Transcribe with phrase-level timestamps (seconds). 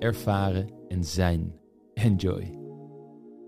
[0.00, 1.54] ervaren en zijn.
[1.94, 2.58] Enjoy.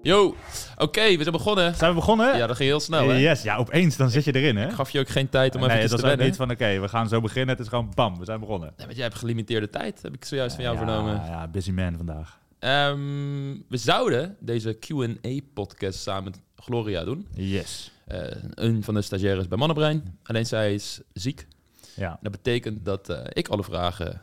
[0.02, 0.34] Yo,
[0.76, 1.74] oké, we zijn begonnen.
[1.74, 2.36] Zijn we begonnen?
[2.36, 3.16] Ja, dat ging heel snel, hè?
[3.16, 4.66] Yes, ja, opeens dan zit je erin, hè?
[4.66, 6.26] Ik gaf je ook geen tijd om nee, even dat te is ook wennen.
[6.26, 7.50] niet van, oké, we gaan zo beginnen.
[7.50, 8.72] Het is gewoon bam, we zijn begonnen.
[8.76, 11.14] Nee, want jij hebt gelimiteerde tijd, heb ik zojuist van jou ja, vernomen.
[11.14, 12.40] Ja, busy man vandaag.
[12.58, 12.98] Ehm,
[13.68, 17.26] we zouden deze Q&A-podcast samen met Gloria doen.
[17.34, 17.92] Yes.
[18.06, 18.18] Eh,
[18.54, 20.18] een van de stagiaires bij Mannenbrein.
[20.22, 21.46] Alleen zij is ziek.
[21.96, 22.18] Ja.
[22.20, 24.22] Dat betekent dat eh, ik alle vragen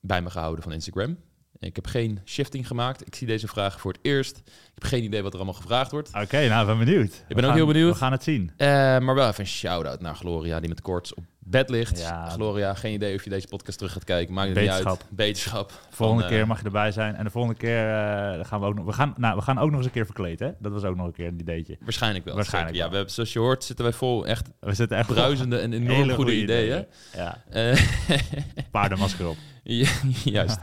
[0.00, 1.16] bij me gehouden van Instagram.
[1.60, 3.06] Ik heb geen shifting gemaakt.
[3.06, 4.36] Ik zie deze vragen voor het eerst.
[4.46, 6.10] Ik heb geen idee wat er allemaal gevraagd wordt.
[6.22, 7.12] Oké, nou, ik ben benieuwd.
[7.12, 7.92] Ik We ben ook gaan- heel benieuwd.
[7.92, 8.50] We gaan het zien.
[8.56, 11.98] Eh, maar wel even een shout-out naar Gloria, die met koorts op bed ligt.
[12.00, 12.28] Ja.
[12.28, 14.34] Gloria, geen idee of je deze podcast terug gaat kijken.
[14.34, 15.04] Maakt het niet uit.
[15.16, 15.72] Wetenschap.
[15.90, 17.14] Volgende Van, eh, keer mag je erbij zijn.
[17.14, 18.84] En de volgende keer eh, gaan we ook nog...
[18.84, 20.50] We gaan, nou, we gaan ook nog eens een keer verkleed, hè?
[20.58, 21.76] Dat was ook nog een keer een ideetje.
[21.80, 22.34] Waarschijnlijk wel.
[22.34, 22.76] Waarschijnlijk.
[22.76, 25.06] Ja, we hebben, zoals je hoort zitten wij vol echt We zitten echt...
[25.08, 26.86] bruisende en enorm goede ideeën.
[27.14, 27.80] Ja, Eh,
[28.70, 29.36] paardenmasker op.
[29.62, 29.88] ja,
[30.24, 30.58] juist.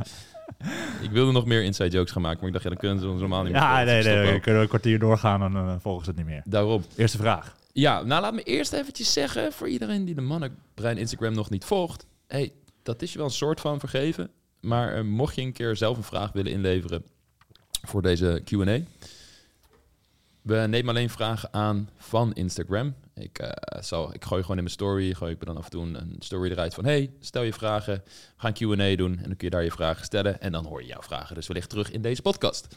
[1.08, 3.08] ik wilde nog meer inside jokes gaan maken, maar ik dacht, ja, dan kunnen ze
[3.08, 3.62] ons normaal niet meer.
[3.62, 6.20] Ja, nee, dus nee, stop we kunnen een kwartier doorgaan en dan volgen ze het
[6.20, 6.42] niet meer.
[6.46, 6.84] Daarom.
[6.96, 7.56] Eerste vraag.
[7.74, 11.66] Ja, nou laat me eerst eventjes zeggen, voor iedereen die de Mannenbrein Instagram nog niet
[11.66, 12.06] volgt.
[12.28, 12.52] hey,
[12.84, 14.30] dat is je wel een soort van vergeven.
[14.62, 17.04] Maar eh, mocht je een keer zelf een vraag willen inleveren
[17.88, 18.80] voor deze Q&A.
[20.48, 22.96] We nemen alleen vragen aan van Instagram.
[23.16, 25.72] Ik, eh, zal, ik gooi gewoon in mijn story, gooi ik me dan af en
[25.72, 26.86] toe een story eruit van...
[26.86, 30.06] hey, stel je vragen, we gaan Q&A doen en dan kun je daar je vragen
[30.06, 30.42] stellen.
[30.42, 32.68] En dan hoor je jouw vragen dus wellicht terug in deze podcast.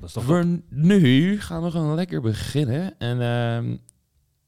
[0.00, 2.94] Dat is toch Voor nu gaan we gewoon lekker beginnen.
[2.98, 3.76] En ehm,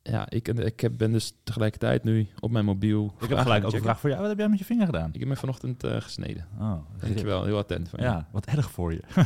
[0.02, 3.14] ja, ik, ik heb, ben dus tegelijkertijd nu op mijn mobiel.
[3.20, 4.20] Ik heb gelijk ook het een vraag voor jou.
[4.20, 5.10] Wat heb jij met je vinger gedaan?
[5.12, 6.46] Ik heb me vanochtend eh, gesneden.
[6.58, 8.04] Oh, Dankjewel, heel attent van je.
[8.06, 9.00] Ja, wat erg voor je.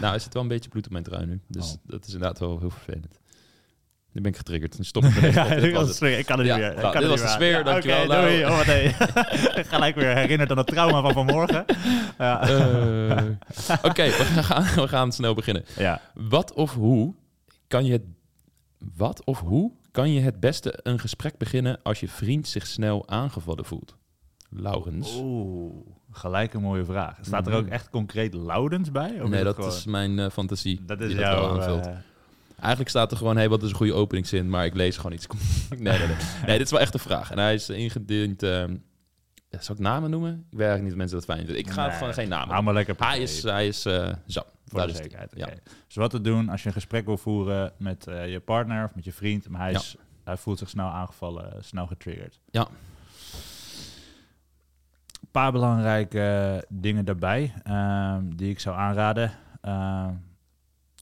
[0.00, 1.40] Nou, er zit wel een beetje bloed op mijn trui nu.
[1.48, 1.76] Dus Oh.
[1.86, 3.18] dat is inderdaad wel heel vervelend.
[4.12, 4.76] Nu ben ik getriggerd.
[4.76, 6.00] Dan stop ik ja, deze dit was.
[6.00, 6.72] Ik kan het Ja, niet meer.
[6.74, 8.20] Ik nou, kan dit het was de sfeer, Ja, dankjewel, nou.
[8.28, 8.44] doei.
[8.44, 8.92] Oh, nee.
[9.64, 11.64] Gelijk weer herinnerd aan het trauma van vanmorgen.
[12.18, 12.48] Ja.
[12.48, 13.22] Eh,
[13.82, 15.64] Oké, we, gaan, we gaan snel beginnen.
[15.76, 16.00] ja.
[16.14, 17.14] Wat of hoe
[17.68, 18.02] kan je het,
[18.94, 23.08] wat of hoe kan je het beste een gesprek beginnen als je vriend zich snel
[23.08, 23.94] aangevallen voelt?
[24.50, 25.14] Laurens.
[25.16, 25.74] Oeh,
[26.10, 27.18] gelijk een mooie vraag.
[27.20, 27.60] Staat er Mhm.
[27.60, 29.20] ook echt concreet Loudens bij?
[29.22, 30.80] Of nee, dat gewoon- is mijn eh, fantasie.
[30.86, 31.56] dat is die dat wel jouw...
[31.60, 31.86] aanvult.
[31.86, 31.92] eh,
[32.58, 34.48] Eigenlijk staat er gewoon, hey, wat is een goede openingszin?
[34.50, 35.26] Maar ik lees gewoon iets.
[35.70, 36.16] nee, nee, nee.
[36.46, 37.30] nee, dit is wel echt een vraag.
[37.30, 38.42] En hij is ingediend...
[38.42, 38.76] ehm
[39.54, 40.30] ja, zal ik namen noemen?
[40.32, 41.58] Ik weet eigenlijk niet of mensen dat fijn vinden.
[41.58, 41.96] Ik ga nee.
[41.96, 44.42] gewoon geen namen Hou maar lekker Hij is, hij is eh, zo.
[44.66, 45.32] voor Daar de is zekerheid.
[45.36, 45.46] Ja.
[45.46, 45.56] oké.
[45.86, 48.94] Dus wat te doen als je een gesprek wil voeren met eh, je partner of
[48.94, 49.78] met je vriend, maar hij, Ja.
[49.78, 52.40] is, hij voelt zich snel aangevallen, snel getriggerd.
[52.50, 52.66] Ja.
[55.20, 59.32] Een paar belangrijke dingen daarbij ehm, die ik zou aanraden.
[59.60, 60.12] Ehm,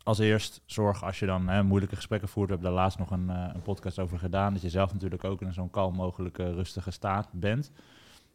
[0.05, 2.49] als eerst, zorg als je dan hè, moeilijke gesprekken voert.
[2.49, 4.53] We hebben daar laatst nog een, eh, een podcast over gedaan.
[4.53, 7.71] Dat je zelf natuurlijk ook in zo'n kalm mogelijke rustige staat bent.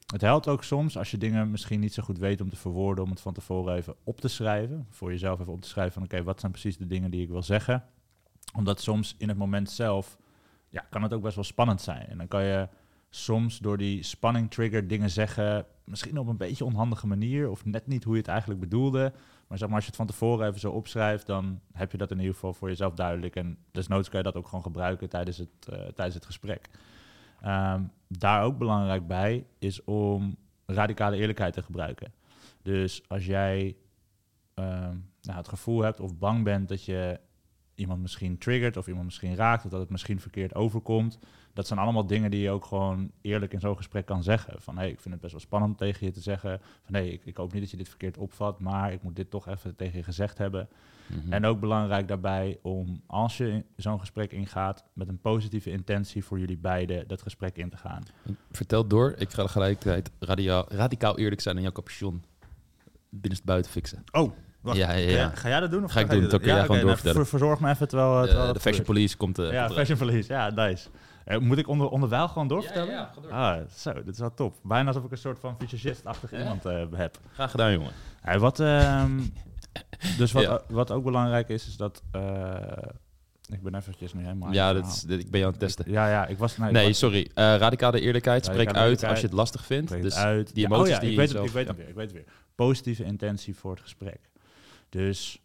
[0.07, 3.03] Het helpt ook soms als je dingen misschien niet zo goed weet om te verwoorden,
[3.03, 4.87] om het van tevoren even op te schrijven.
[4.89, 7.29] Voor jezelf even op te schrijven van oké, wat zijn precies de dingen die ik
[7.29, 7.83] wil zeggen.
[8.53, 10.17] Omdat soms in het moment zelf,
[10.69, 12.07] ja, kan het ook best wel spannend zijn.
[12.07, 12.67] En dan kan je
[13.09, 17.87] soms door die spanning trigger dingen zeggen, misschien op een beetje onhandige manier of net
[17.87, 19.13] niet hoe je het eigenlijk bedoelde.
[19.47, 22.11] Maar zeg maar, als je het van tevoren even zo opschrijft, dan heb je dat
[22.11, 23.35] in ieder geval voor jezelf duidelijk.
[23.35, 26.69] En desnoods kan je dat ook gewoon gebruiken tijdens het, eh, tijdens het gesprek.
[27.41, 32.13] Ehm, daar ook belangrijk bij is om radicale eerlijkheid te gebruiken.
[32.61, 33.75] Dus als jij
[34.53, 37.19] ehm, nou, het gevoel hebt of bang bent dat je
[37.75, 41.19] iemand misschien triggert of iemand misschien raakt of dat het misschien verkeerd overkomt,
[41.57, 44.53] dat zijn allemaal dingen die je ook gewoon eerlijk in zo'n gesprek kan zeggen.
[44.61, 46.59] Van hé, hey, ik vind het best wel spannend om tegen je te zeggen.
[46.85, 49.15] Van hé, hey, ik, ik hoop niet dat je dit verkeerd opvat, maar ik moet
[49.15, 50.67] dit toch even tegen je gezegd hebben.
[51.07, 51.33] Mhm.
[51.33, 56.39] En ook belangrijk daarbij om, als je zo'n gesprek ingaat, met een positieve intentie voor
[56.39, 58.03] jullie beiden dat gesprek in te gaan.
[58.51, 59.13] Vertel door.
[59.17, 62.23] Ik ga tegelijkertijd radiaal, radicaal eerlijk zijn en jouw capuchon
[63.09, 64.03] binnenst buiten fixen.
[64.11, 64.31] Oh,
[64.61, 64.77] wacht.
[64.77, 65.29] Ja, ja, ja.
[65.29, 65.83] Ga jij dat doen?
[65.83, 67.17] Of Ga ik doen, dit dan kun jij gewoon doorvertellen.
[67.17, 68.21] ver- verzorg me even terwijl...
[68.21, 69.39] Eh, terwijl de fashion police komt.
[69.39, 70.33] eh, Ja, fashion police.
[70.33, 70.89] Ja, nice.
[71.27, 72.89] Eh, moet ik onder, onderwijl gewoon doorvertellen?
[72.93, 73.31] Ja, ja, ga door.
[73.31, 74.55] Ah, zo, dit is wel top.
[74.63, 76.37] Bijna alsof ik een soort van fysicist-achtig Ja.
[76.39, 77.19] iemand eh, heb.
[77.33, 77.91] Graag gedaan, jongen.
[78.21, 79.19] Hey, wat, ehm,
[80.17, 80.61] dus wat, Ja.
[80.69, 82.55] wat ook belangrijk is, is dat eh,
[83.51, 84.53] Ik ben eventjes nu helemaal...
[84.53, 85.91] ja, dat is, dit- ik ben je aan het testen.
[85.91, 86.57] Ja, ja, ik was...
[86.57, 87.29] Nee, ik Nee, was- sorry.
[87.33, 88.43] Eh, radicale eerlijkheid.
[88.45, 89.11] Spreek Radicale uit eerlijkheid.
[89.11, 89.87] als je het lastig vindt.
[89.89, 90.53] Spreek Dus het uit.
[90.53, 91.69] die Ja, emoties oh ja, die ik je weet, het, zelf- ik weet ja.
[91.69, 92.33] het weer, ik weet het weer.
[92.55, 94.19] Positieve intentie voor het gesprek.
[94.89, 95.41] Dus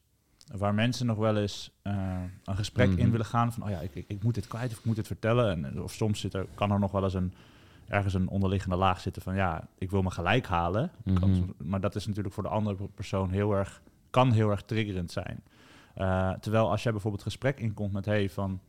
[0.57, 2.99] waar mensen nog wel eens eh, een gesprek Mhm.
[2.99, 4.97] in willen gaan van, oh ja, ik, ik, ik moet dit kwijt of ik moet
[4.97, 5.65] dit vertellen.
[5.65, 7.33] En, of soms zit er, kan er nog wel eens een,
[7.89, 10.91] ergens een onderliggende laag zitten van, ja, ik wil me gelijk halen.
[11.05, 11.43] Mhm.
[11.57, 15.43] maar dat is natuurlijk voor de andere persoon heel erg, kan heel erg triggerend zijn.
[15.95, 18.61] Eh, terwijl als jij bijvoorbeeld gesprek inkomt met, hey, van,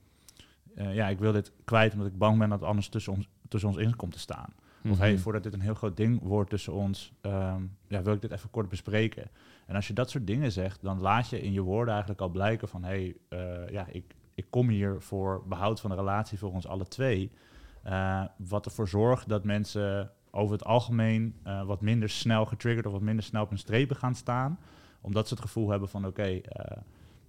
[0.76, 3.28] eh, ja, ik wil dit kwijt omdat ik bang ben dat het anders tussen ons,
[3.48, 4.50] tussen ons in komt te staan.
[4.90, 5.22] Of hey, Mhm.
[5.22, 8.50] voordat dit een heel groot ding wordt tussen ons, ehm, ja, wil ik dit even
[8.50, 9.30] kort bespreken.
[9.68, 12.30] En als je dat soort dingen zegt, dan laat je in je woorden eigenlijk al
[12.30, 16.52] blijken van hey, eh, ja, ik, ik kom hier voor behoud van de relatie voor
[16.52, 17.32] ons alle twee.
[17.84, 22.92] Eh, wat ervoor zorgt dat mensen over het algemeen eh, wat minder snel getriggerd of
[22.92, 24.60] wat minder snel op hun strepen gaan staan.
[25.02, 26.42] Omdat ze het gevoel hebben van oké,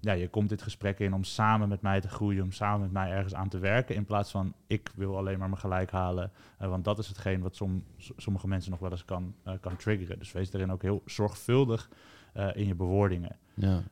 [0.05, 2.93] ja, je komt dit gesprek in om samen met mij te groeien, om samen met
[2.93, 3.95] mij ergens aan te werken.
[3.95, 6.33] In plaats van ik wil alleen maar me gelijk halen.
[6.59, 7.85] Eh, want dat is hetgeen wat som,
[8.17, 10.19] sommige mensen nog wel eens kan, eh, kan triggeren.
[10.19, 11.91] Dus wees daarin ook heel zorgvuldig
[12.33, 13.37] eh, in je bewoordingen.
[13.55, 13.83] Ja.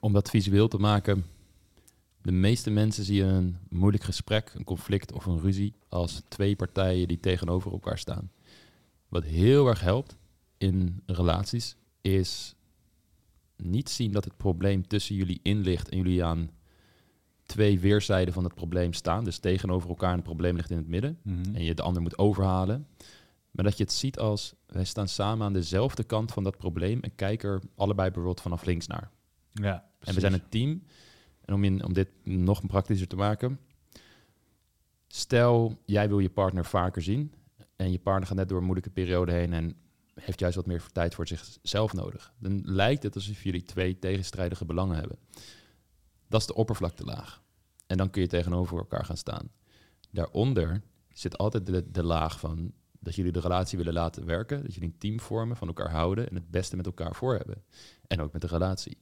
[0.00, 1.24] Om dat visueel te maken.
[2.22, 7.08] De meeste mensen zien een moeilijk gesprek, een conflict of een ruzie als twee partijen
[7.08, 8.30] die tegenover elkaar staan.
[9.08, 10.16] Wat heel erg helpt
[10.58, 12.54] in relaties is
[13.56, 16.50] niet zien dat het probleem tussen jullie in ligt en jullie aan
[17.42, 19.24] twee weerszijden van het probleem staan.
[19.24, 21.18] Dus tegenover elkaar en het probleem ligt in het midden.
[21.22, 21.54] mhm.
[21.54, 22.86] en je de ander moet overhalen.
[23.50, 27.00] Maar dat je het ziet als wij staan samen aan dezelfde kant van dat probleem
[27.00, 29.10] en kijken er allebei bijvoorbeeld vanaf links naar.
[29.52, 30.82] Ja, En we zijn een team.
[31.44, 33.60] En om, in, om dit nog praktischer te maken.
[35.08, 37.32] Stel, jij wil je partner vaker zien.
[37.76, 39.76] En je partner gaat net door een moeilijke periode heen en
[40.14, 42.32] heeft juist wat meer tijd voor zichzelf nodig.
[42.38, 45.18] Dan lijkt het alsof jullie twee tegenstrijdige belangen hebben.
[46.28, 47.42] Dat is de oppervlaktelaag.
[47.86, 49.50] En dan kun je tegenover elkaar gaan staan.
[50.10, 50.82] Daaronder
[51.12, 54.62] zit altijd de, de laag van dat jullie de relatie willen laten werken.
[54.62, 57.62] Dat jullie een team vormen, van elkaar houden en het beste met elkaar voor hebben.
[58.06, 58.98] En ook met de relatie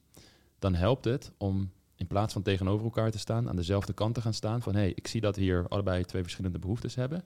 [0.61, 4.21] dan helpt het om in plaats van tegenover elkaar te staan, aan dezelfde kant te
[4.21, 7.23] gaan staan van hé, hey, ik zie dat we hier allebei twee verschillende behoeftes hebben.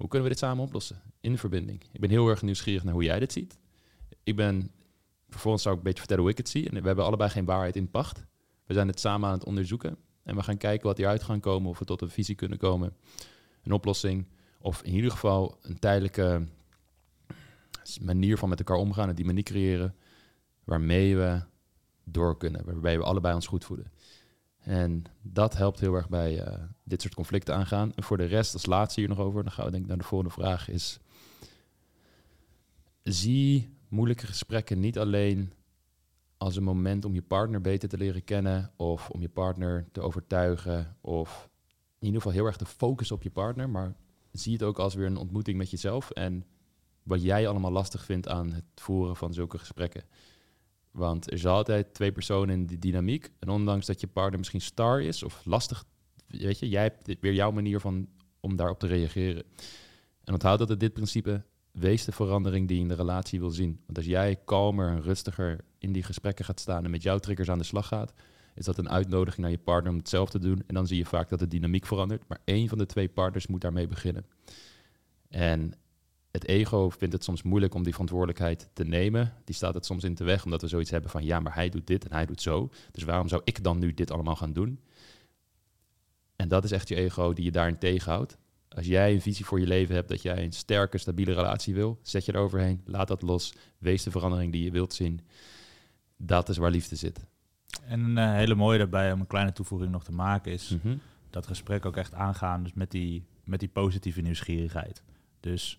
[0.00, 1.02] Hoe kunnen we dit samen oplossen?
[1.20, 1.82] In verbinding.
[1.92, 3.58] Ik ben heel erg nieuwsgierig naar hoe jij dit ziet.
[4.22, 4.70] Ik ben,
[5.28, 6.68] vervolgens zou ik een beetje vertellen hoe ik het zie.
[6.68, 8.24] En we hebben allebei geen waarheid in pacht.
[8.66, 9.96] We zijn het samen aan het onderzoeken.
[10.22, 12.96] En we gaan kijken wat hieruit gaan komen, of we tot een visie kunnen komen.
[13.62, 14.26] Een oplossing.
[14.60, 16.46] Of in ieder geval een tijdelijke
[18.00, 19.96] manier van met elkaar omgaan, een dynamiek creëren,
[20.64, 21.42] waarmee we
[22.04, 23.92] door kunnen, waarbij we allebei ons goed voelen.
[24.60, 27.92] En dat helpt heel erg bij eh, dit soort conflicten aangaan.
[27.94, 29.98] En voor de rest, als laatste hier nog over, dan gaan we denk ik naar
[29.98, 30.98] de volgende vraag, is
[33.02, 35.52] zie moeilijke gesprekken niet alleen
[36.36, 40.00] als een moment om je partner beter te leren kennen of om je partner te
[40.00, 41.48] overtuigen of
[41.98, 43.94] in ieder geval heel erg te focussen op je partner, maar
[44.32, 46.44] zie het ook als weer een ontmoeting met jezelf en
[47.02, 50.02] wat jij allemaal lastig vindt aan het voeren van zulke gesprekken.
[50.90, 53.30] Want er is altijd twee personen in die dynamiek.
[53.38, 55.84] En ondanks dat je partner misschien star is of lastig,
[56.26, 58.08] weet je, jij hebt weer jouw manier van
[58.40, 59.44] om daarop te reageren.
[60.24, 61.42] En onthoud dat het dit principe,
[61.72, 63.80] wees de verandering die je in de relatie wil zien.
[63.86, 67.50] Want als jij kalmer en rustiger in die gesprekken gaat staan en met jouw triggers
[67.50, 68.12] aan de slag gaat,
[68.54, 70.62] is dat een uitnodiging naar je partner om hetzelfde te doen.
[70.66, 72.28] En dan zie je vaak dat de dynamiek verandert.
[72.28, 74.26] Maar één van de twee partners moet daarmee beginnen.
[75.28, 75.72] En
[76.30, 79.34] het ego vindt het soms moeilijk om die verantwoordelijkheid te nemen.
[79.44, 81.24] Die staat het soms in de weg, omdat we zoiets hebben van...
[81.24, 82.70] ja, maar hij doet dit en hij doet zo.
[82.90, 84.80] Dus waarom zou ik dan nu dit allemaal gaan doen?
[86.36, 88.36] En dat is echt je ego die je daarin tegenhoudt.
[88.68, 91.98] Als jij een visie voor je leven hebt dat jij een sterke, stabiele relatie wil...
[92.02, 95.20] zet je eroverheen, laat dat los, wees de verandering die je wilt zien.
[96.16, 97.20] Dat is waar liefde zit.
[97.84, 100.96] En een eh, hele mooie daarbij om een kleine toevoeging nog te maken is Mhm.
[101.30, 105.02] dat gesprek ook echt aangaan dus met, die, met die positieve nieuwsgierigheid.
[105.40, 105.78] Dus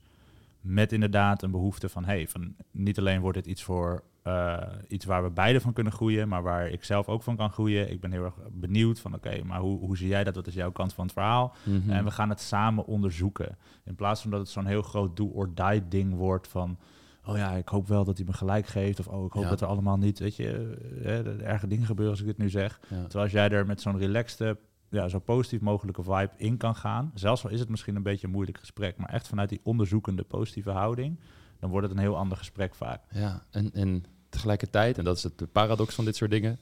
[0.61, 5.05] met inderdaad een behoefte van, hey, van niet alleen wordt dit iets voor eh, iets
[5.05, 7.91] waar we beide van kunnen groeien, maar waar ik zelf ook van kan groeien.
[7.91, 10.35] Ik ben heel erg benieuwd van, oké, maar hoe, hoe zie jij dat?
[10.35, 11.55] Wat is jouw kant van het verhaal?
[11.63, 11.89] Mhm.
[11.89, 13.57] En we gaan het samen onderzoeken.
[13.85, 16.77] In plaats van dat het zo'n heel groot do-or-die ding wordt van...
[17.25, 18.99] oh ja, ik hoop wel dat hij me gelijk geeft.
[18.99, 19.49] Of oh, ik hoop Ja.
[19.49, 22.49] dat er allemaal niet, weet je, eh, eh, erge dingen gebeuren als ik dit nu
[22.49, 22.79] zeg.
[22.81, 23.01] Ja.
[23.01, 24.57] Terwijl als jij er met zo'n relaxte,
[24.91, 27.11] ja, zo positief mogelijke vibe in kan gaan...
[27.15, 28.97] zelfs al is het misschien een beetje een moeilijk gesprek...
[28.97, 31.19] maar echt vanuit die onderzoekende positieve houding...
[31.59, 33.01] dan wordt het een heel ander gesprek vaak.
[33.11, 36.59] Ja, en, en tegelijkertijd, en dat is het paradox van dit soort dingen,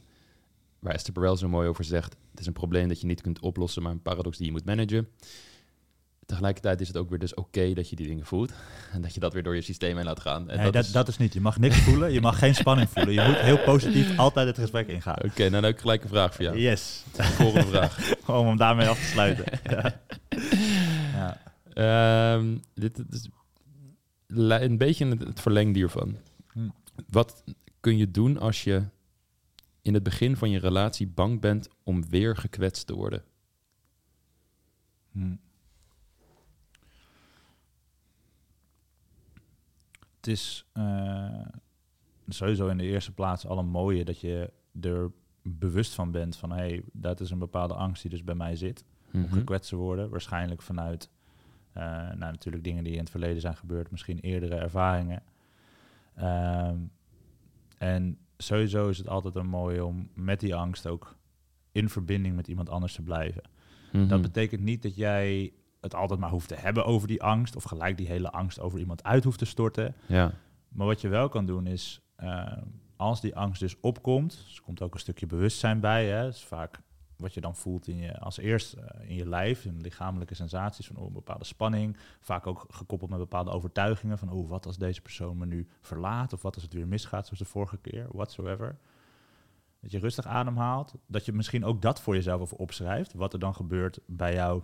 [0.79, 3.39] waar Esther Perel zo mooi over zegt, het is een probleem dat je niet kunt
[3.39, 5.07] oplossen, maar een paradox die je moet managen.
[6.29, 8.51] Tegelijkertijd is het ook weer dus oké dat je die dingen voelt.
[8.93, 10.50] En dat je dat weer door je systeem heen laat gaan.
[10.50, 11.33] En Nee, dat, is- dat is niet.
[11.33, 12.12] Je mag niks voelen.
[12.12, 13.13] Je mag geen spanning voelen.
[13.13, 15.15] Je moet heel positief altijd het gesprek ingaan.
[15.24, 16.57] Oké, nou dan heb ik gelijk een vraag voor jou.
[16.59, 17.03] Yes.
[17.13, 18.13] Volgende vraag.
[18.27, 19.45] Om hem daarmee af te sluiten.
[19.63, 20.00] ja.
[21.13, 21.38] Ja.
[21.74, 23.29] Ehm, dit, dit is
[24.27, 26.17] een beetje het, het verlengde hiervan.
[26.53, 26.69] Hm.
[27.09, 27.43] Wat
[27.79, 28.83] kun je doen als je
[29.81, 33.24] in het begin van je relatie bang bent om weer gekwetst te worden?
[35.12, 35.36] Hm.
[40.29, 41.41] Is eh,
[42.27, 46.51] sowieso in de eerste plaats al een mooie dat je er bewust van bent van
[46.51, 48.86] hé, hey, dat is een bepaalde angst die dus bij mij zit.
[49.13, 49.33] Om Mhm.
[49.33, 50.09] gekwetst te worden.
[50.09, 51.09] Waarschijnlijk vanuit
[51.74, 55.24] eh, nou, natuurlijk dingen die in het verleden zijn gebeurd, misschien eerdere ervaringen.
[56.15, 56.77] Ehm,
[57.77, 61.15] en sowieso is het altijd een mooie om met die angst ook
[61.71, 63.41] in verbinding met iemand anders te blijven.
[63.91, 64.07] Mhm.
[64.07, 67.63] Dat betekent niet dat jij het altijd maar hoeft te hebben over die angst, of
[67.63, 69.95] gelijk die hele angst over iemand uit hoeft te storten.
[70.05, 70.31] Ja.
[70.69, 72.57] Maar wat je wel kan doen is, eh,
[72.95, 76.43] als die angst dus opkomt, dus er komt ook een stukje bewustzijn bij, hè, dus
[76.43, 76.81] vaak
[77.15, 80.88] wat je dan voelt in je, als eerst eh, in je lijf, in lichamelijke sensaties
[80.88, 84.77] van oh, een bepaalde spanning, vaak ook gekoppeld met bepaalde overtuigingen van oh, wat als
[84.77, 88.07] deze persoon me nu verlaat, of wat als het weer misgaat zoals de vorige keer,
[88.12, 88.77] whatsoever.
[89.81, 93.39] Dat je rustig ademhaalt, dat je misschien ook dat voor jezelf even opschrijft, wat er
[93.39, 94.63] dan gebeurt bij jou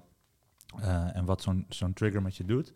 [0.82, 2.74] eh, en wat zo'n zo'n trigger met je doet.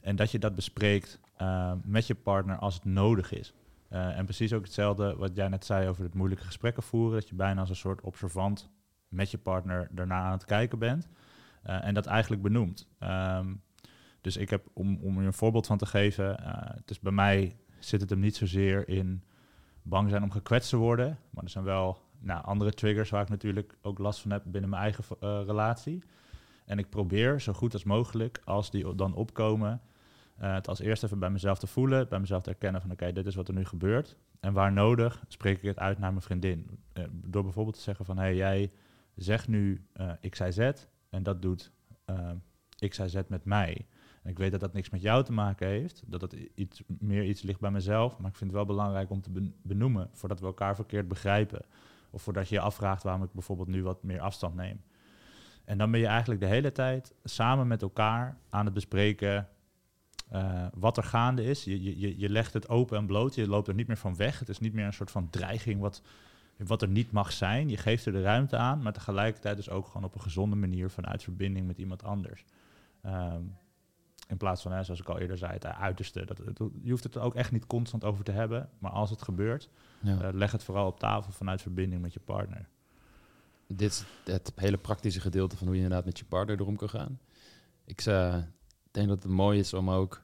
[0.00, 3.54] En dat je dat bespreekt eh, met je partner als het nodig is.
[3.88, 7.20] Eh, en precies ook hetzelfde wat jij net zei over het moeilijke gesprekken voeren.
[7.20, 8.70] Dat je bijna als een soort observant
[9.08, 11.08] met je partner daarna aan het kijken bent.
[11.62, 12.88] En dat eigenlijk benoemt.
[12.98, 13.54] Ehm,
[14.20, 16.42] dus ik heb, om, om je een voorbeeld van te geven,
[16.74, 19.24] het is bij mij zit het hem niet zozeer in
[19.82, 21.18] bang zijn om gekwetst te worden.
[21.30, 24.70] Maar er zijn wel nou, andere triggers waar ik natuurlijk ook last van heb binnen
[24.70, 25.04] mijn eigen
[25.46, 26.02] relatie.
[26.64, 29.80] En ik probeer zo goed als mogelijk, als die dan opkomen,
[30.36, 33.12] eh, het als eerst even bij mezelf te voelen, bij mezelf te herkennen van oké,
[33.12, 34.16] dit is wat er nu gebeurt.
[34.40, 36.78] En waar nodig spreek ik het uit naar mijn vriendin.
[36.92, 38.72] Eh, door bijvoorbeeld te zeggen van hé, hey, jij
[39.14, 40.58] zegt nu eh ik z
[41.10, 41.72] en dat doet
[42.78, 43.86] ik zei z met mij.
[44.22, 47.24] En ik weet dat dat niks met jou te maken heeft, dat i- iets, meer
[47.24, 50.40] iets ligt bij mezelf, maar ik vind het wel belangrijk om te ben- benoemen voordat
[50.40, 51.60] we elkaar verkeerd begrijpen.
[52.10, 54.80] Of voordat je je afvraagt waarom ik bijvoorbeeld nu wat meer afstand neem.
[55.64, 59.48] En dan ben je eigenlijk de hele tijd samen met elkaar aan het bespreken
[60.30, 61.64] eh, wat er gaande is.
[61.64, 64.38] Je, je- je, legt het open en bloot, je loopt er niet meer van weg.
[64.38, 66.02] Het is niet meer een soort van dreiging wat,
[66.56, 67.68] wat er niet mag zijn.
[67.68, 70.90] Je geeft er de ruimte aan, maar tegelijkertijd dus ook gewoon op een gezonde manier
[70.90, 72.44] vanuit verbinding met iemand anders.
[73.02, 73.42] Ehm,
[74.28, 76.24] in plaats van, hè, zoals ik al eerder zei, het uiterste.
[76.24, 79.10] Dat, het- je hoeft het er ook echt niet constant over te hebben, maar als
[79.10, 79.68] het gebeurt,
[80.00, 80.20] Ja.
[80.20, 82.68] eh, leg het vooral op tafel vanuit verbinding met je partner.
[83.76, 86.88] Dit is het hele praktische gedeelte van hoe je inderdaad met je partner erom kan
[86.88, 87.18] gaan.
[87.84, 88.04] Ik
[88.90, 90.22] denk dat het mooi is om ook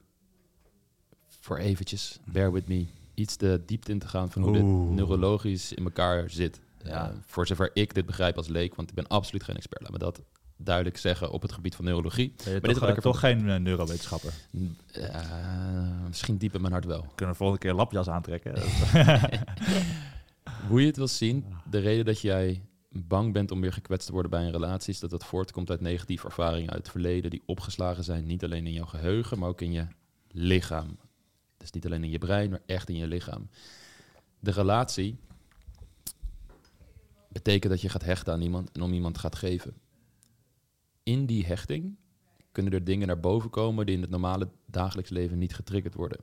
[1.27, 4.91] voor eventjes, bear with me, iets de diepte in te gaan van hoe dit Oeh.
[4.91, 6.59] neurologisch in elkaar zit.
[6.83, 7.09] Ja.
[7.09, 9.81] Eh, voor zover ik dit begrijp als leek, want ik ben absoluut geen expert.
[9.81, 10.21] Laat me dat
[10.57, 12.33] duidelijk zeggen op het gebied van neurologie.
[12.43, 14.33] Ben je dit wat ik eh, toch geen eh, neurowetenschapper?
[16.07, 17.05] Misschien diep in mijn hart wel.
[17.15, 18.53] Kunnen we volgende keer lapjas aantrekken?
[20.67, 24.13] Hoe je het wil zien, de reden dat jij bang bent om weer gekwetst te
[24.13, 27.43] worden bij een relatie, is dat dat voortkomt uit negatieve ervaringen uit het verleden die
[27.45, 29.87] opgeslagen zijn, niet alleen in jouw geheugen, maar ook in je
[30.31, 30.97] lichaam.
[31.57, 33.49] Dus niet alleen in je brein, maar echt in je lichaam.
[34.39, 35.19] De relatie
[37.29, 39.73] betekent dat je gaat hechten aan iemand en om iemand gaat geven.
[41.03, 41.97] In die hechting
[42.51, 46.19] kunnen er dingen naar boven komen die in het normale dagelijks leven niet getriggerd worden.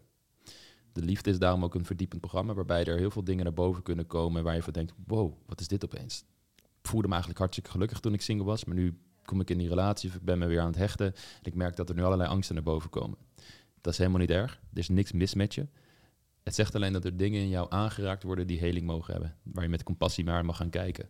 [0.92, 3.82] De liefde is daarom ook een verdiepend programma waarbij er heel veel dingen naar boven
[3.82, 6.24] kunnen komen waar je van denkt, wow, wat is dit opeens?
[6.82, 9.68] Voelde me eigenlijk hartstikke gelukkig toen ik single was, maar nu kom ik in die
[9.68, 12.30] relatie ik ben me weer aan het hechten en ik merk dat er nu allerlei
[12.30, 13.18] angsten naar boven komen.
[13.80, 14.60] Dat is helemaal niet erg.
[14.72, 15.66] Er is niks mis met je.
[16.42, 19.62] Het zegt alleen dat er dingen in jou aangeraakt worden die heling mogen hebben, waar
[19.62, 21.08] je met compassie naar mag gaan kijken.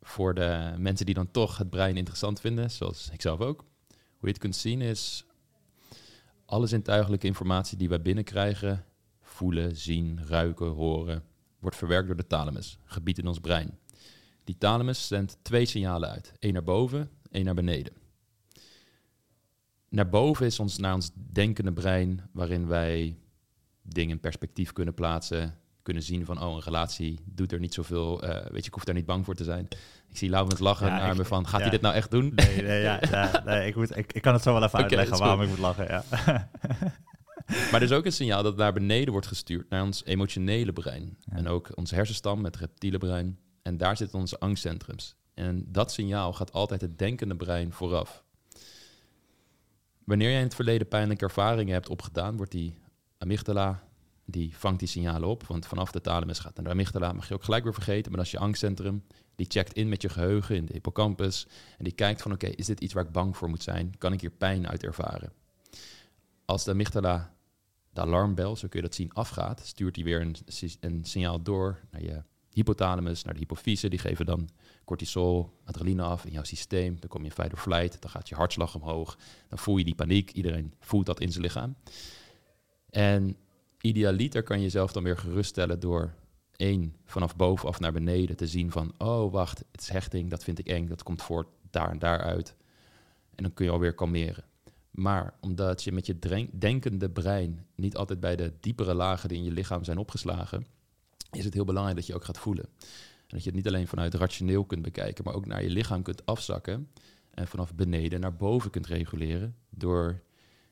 [0.00, 4.28] Voor de mensen die dan toch het brein interessant vinden, zoals ik zelf ook, hoe
[4.28, 5.26] je het kunt zien is
[6.52, 8.84] alle zintuigelijke informatie die wij binnenkrijgen,
[9.20, 11.24] voelen, zien, ruiken, horen,
[11.58, 13.78] wordt verwerkt door de thalamus, gebied in ons brein.
[14.44, 17.92] Die thalamus zendt twee signalen uit, één naar boven, één naar beneden.
[19.88, 23.16] Naar boven is ons naar ons denkende brein, waarin wij
[23.82, 28.22] dingen in perspectief kunnen plaatsen, kunnen zien van, oh, een relatie doet er niet zoveel,
[28.22, 29.68] eh, weet je, ik hoef daar niet bang voor te zijn.
[30.08, 31.60] Ik zie Laurens lachen Ja, naar ik- me van, gaat ja.
[31.60, 32.32] hij dit nou echt doen?
[32.34, 35.18] Nee, nee, ja, ja, nee ik, moet, ik, ik kan het zo wel even uitleggen
[35.18, 35.44] waarom goed.
[35.44, 35.86] ik moet lachen.
[35.86, 36.04] Ja.
[37.46, 41.16] Maar er is ook een signaal dat naar beneden wordt gestuurd, naar ons emotionele brein.
[41.30, 43.38] En ook ons hersenstam, het reptiele brein.
[43.62, 45.16] En daar zitten onze angstcentrums.
[45.34, 48.24] En dat signaal gaat altijd het denkende brein vooraf.
[50.04, 52.78] wanneer jij in het verleden pijnlijke ervaringen hebt opgedaan, wordt die
[53.18, 53.82] amygdala,
[54.24, 55.46] die vangt die signalen op.
[55.46, 58.12] Want vanaf de thalamus gaat naar de amygdala, mag je ook gelijk weer vergeten.
[58.12, 59.04] Maar is je angstcentrum.
[59.34, 61.46] Die checkt in met je geheugen in de hippocampus.
[61.78, 63.98] En die kijkt van, oké, is dit iets waar ik bang voor moet zijn?
[63.98, 65.32] Kan ik hier pijn uit ervaren?
[66.44, 67.34] Als de amygdala,
[67.90, 70.36] de alarmbel, zo kun je dat zien, afgaat, stuurt hij weer een,
[70.80, 72.22] een signaal door naar je
[72.52, 73.88] hypothalamus, naar de hypofyse.
[73.88, 74.48] Die geven dan
[74.84, 76.96] cortisol, adrenaline af in jouw systeem.
[77.00, 79.18] Dan kom je in fight or flight, dan gaat je hartslag omhoog.
[79.48, 80.30] Dan voel je die paniek.
[80.30, 81.76] Iedereen voelt dat in zijn lichaam.
[82.90, 83.36] En
[83.80, 86.14] idealiter kan je jezelf dan weer geruststellen door
[86.56, 90.58] één, vanaf bovenaf naar beneden te zien van, oh wacht, het is hechting, dat vind
[90.58, 92.56] ik eng, dat komt voort daar en daar uit.
[93.34, 94.44] En dan kun je alweer kalmeren.
[94.90, 96.18] Maar omdat je met je
[96.58, 100.66] denkende brein niet altijd bij de diepere lagen die in je lichaam zijn opgeslagen,
[101.32, 102.64] is het heel belangrijk dat je ook gaat voelen.
[102.64, 106.02] En dat je het niet alleen vanuit rationeel kunt bekijken, maar ook naar je lichaam
[106.02, 106.88] kunt afzakken
[107.30, 110.22] en vanaf beneden naar boven kunt reguleren door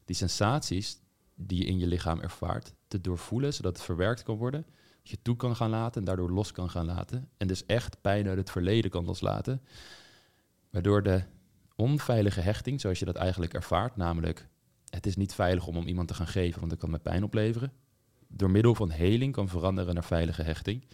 [0.05, 0.99] die sensaties
[1.35, 4.67] die je in je lichaam ervaart te doorvoelen, zodat het verwerkt kan worden,
[5.03, 7.29] dat je toe kan gaan laten en daardoor los kan gaan laten.
[7.37, 9.63] En dus echt pijn uit het verleden kan loslaten,
[10.71, 11.23] waardoor de
[11.77, 14.49] onveilige hechting, zoals je dat eigenlijk ervaart, namelijk
[14.91, 17.25] het is niet veilig om om iemand te gaan geven, want dat kan me pijn
[17.25, 17.73] opleveren,
[18.33, 20.85] door middel van heling kan veranderen naar veilige hechting.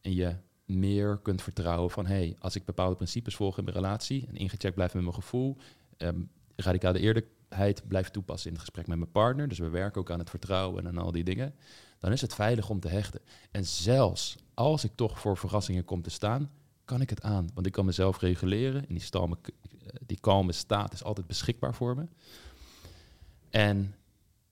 [0.00, 4.26] En je meer kunt vertrouwen van, hey, als ik bepaalde principes volg in mijn relatie
[4.28, 5.56] en ingecheckt blijf met mijn gevoel,
[5.98, 10.10] um, radicale eerlijkheid blijf toepassen in het gesprek met mijn partner, dus we werken ook
[10.10, 11.54] aan het vertrouwen en al die dingen,
[11.98, 13.20] dan is het veilig om te hechten.
[13.50, 16.50] En zelfs als ik toch voor verrassingen kom te staan,
[16.84, 19.08] kan ik het aan, want ik kan mezelf reguleren en die,
[20.06, 22.06] die kalme staat is altijd beschikbaar voor me.
[23.50, 23.94] En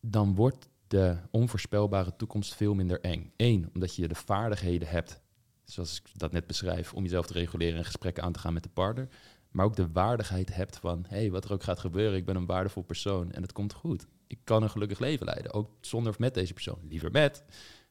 [0.01, 3.33] dan wordt de onvoorspelbare toekomst veel minder eng.
[3.37, 5.21] Eén, omdat je de vaardigheden hebt,
[5.65, 8.63] zoals ik dat net beschrijf, om jezelf te reguleren en gesprekken aan te gaan met
[8.63, 9.09] de partner.
[9.51, 12.37] Maar ook de waardigheid hebt van, hé, hey, wat er ook gaat gebeuren, ik ben
[12.37, 14.07] een waardevol persoon en het komt goed.
[14.27, 16.79] Ik kan een gelukkig leven leiden, ook zonder of met deze persoon.
[16.89, 17.45] Liever met,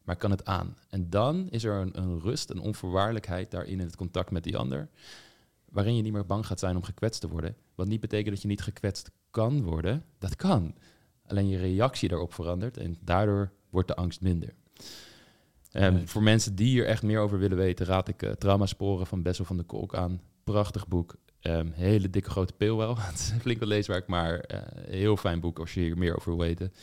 [0.04, 0.78] maar kan het aan.
[0.90, 4.58] En dan is er een, een rust, een onvoorwaardelijkheid daarin in het contact met die
[4.58, 4.90] ander,
[5.70, 7.56] waarin je niet meer bang gaat zijn om gekwetst te worden.
[7.76, 10.76] Wat niet betekent dat je niet gekwetst kan worden, dat kan.
[11.28, 14.54] Alleen je reactie daarop verandert en daardoor wordt de angst minder.
[15.74, 19.22] Um, Voor mensen die hier echt meer over willen weten, raad ik uh, Traumasporen van
[19.22, 20.22] Bessel van de Kolk aan.
[20.44, 21.16] Prachtig boek.
[21.42, 22.98] Um, hele dikke grote pil wel.
[23.00, 24.60] het is flink wat leeswerk, maar uh,
[24.90, 26.74] heel fijn boek als je hier meer over wil weten.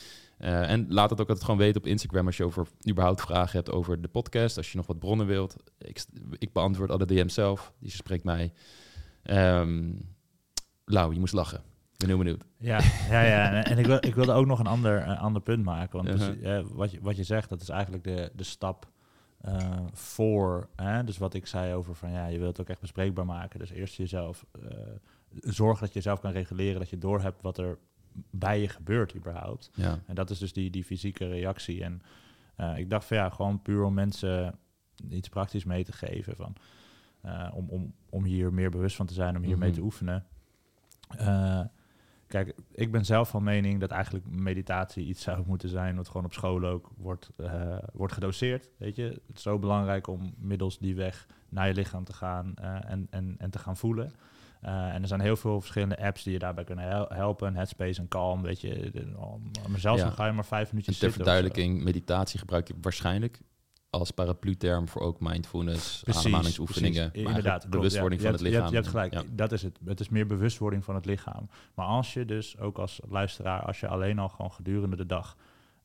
[0.40, 3.56] Uh, en laat het ook altijd gewoon weten op Instagram als je over überhaupt vragen
[3.56, 4.56] hebt over de podcast.
[4.56, 5.56] Als je nog wat bronnen wilt.
[5.78, 6.04] Ik,
[6.38, 7.72] ik beantwoord alle DM's zelf.
[7.78, 8.52] Die spreekt mij.
[9.24, 10.08] Um,
[10.84, 11.69] Lau, je moest lachen
[12.00, 12.44] ben heel benieuwd.
[12.56, 13.64] Ja, ja, ja.
[13.64, 16.04] en ik, wil, ik wilde ook nog een ander, een ander punt maken.
[16.04, 18.90] Want dus, uh, wat, je, wat je zegt, dat is eigenlijk de, de stap
[19.44, 20.68] uh, voor.
[20.76, 21.04] Hè?
[21.04, 23.58] Dus wat ik zei over van ja, je wilt het ook echt bespreekbaar maken.
[23.58, 24.70] Dus eerst jezelf uh,
[25.40, 27.78] zorgen dat je jezelf kan reguleren, dat je doorhebt wat er
[28.30, 29.70] bij je gebeurt überhaupt.
[29.74, 29.98] Ja.
[30.06, 31.84] En dat is dus die, die fysieke reactie.
[31.84, 32.02] En
[32.76, 34.58] ik dacht van ja, gewoon puur om mensen
[35.08, 36.36] iets praktisch mee te geven.
[36.36, 36.56] Van,
[37.54, 40.26] om, om, om hier meer bewust van te zijn, om hier mee mm te oefenen.
[42.30, 46.24] Kijk, ik ben zelf van mening dat eigenlijk meditatie iets zou moeten zijn wat gewoon
[46.24, 48.68] op school ook wordt, uh, wordt gedoseerd.
[48.76, 52.54] Weet je, het is zo belangrijk om middels die weg naar je lichaam te gaan
[52.60, 54.12] uh, en, en, en te gaan voelen.
[54.64, 57.56] Uh, en er zijn heel veel verschillende apps die je daarbij kunnen hel helpen.
[57.56, 58.90] Headspace en Calm, weet je.
[59.68, 60.06] Maar zelfs ja.
[60.06, 63.40] dan ga je maar vijf minuutjes en ter verduidelijking, meditatie gebruik je waarschijnlijk
[63.90, 67.12] als paraplu-term voor ook mindfulness, precies, ademhalingsoefeningen.
[67.12, 68.68] Inderdaad, bewustwording van het lichaam.
[68.68, 69.78] Je hebt, gelijk, dat is het.
[69.84, 71.48] Het is meer bewustwording van het lichaam.
[71.74, 75.36] Maar als je dus, ook als luisteraar, als je alleen al gewoon gedurende de dag...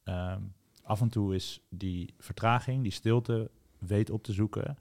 [0.04, 4.78] Um, af en toe is die vertraging, die stilte, weet op te zoeken...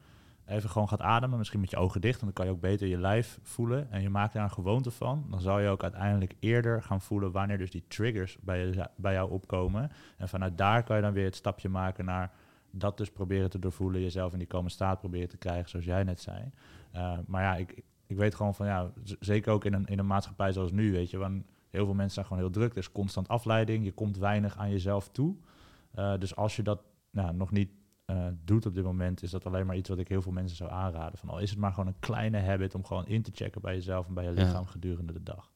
[0.46, 2.98] Even gewoon gaat ademen, misschien met je ogen dicht, dan kan je ook beter je
[2.98, 3.90] lijf voelen.
[3.90, 5.26] En je maakt daar een gewoonte van.
[5.30, 9.12] Dan zal je ook uiteindelijk eerder gaan voelen wanneer dus die triggers bij, je, bij
[9.12, 9.90] jou opkomen.
[10.16, 12.32] En vanuit daar kan je dan weer het stapje maken naar
[12.74, 16.04] dat dus proberen te doorvoelen, jezelf in die komen staat proberen te krijgen, zoals jij
[16.04, 16.50] net zei.
[16.94, 20.06] Uh, maar ja, ik, ik weet gewoon van ja, zeker ook in een, in een
[20.06, 22.72] maatschappij zoals nu, weet je, want heel veel mensen zijn gewoon heel druk.
[22.72, 25.36] Er is constant afleiding, je komt weinig aan jezelf toe.
[25.94, 27.70] Uh, dus als je dat nou, nog niet
[28.06, 30.56] uh, doet op dit moment, is dat alleen maar iets wat ik heel veel mensen
[30.56, 31.18] zou aanraden.
[31.18, 33.74] Van al is het maar gewoon een kleine habit om gewoon in te checken bij
[33.74, 35.52] jezelf en bij je lichaam gedurende de dag.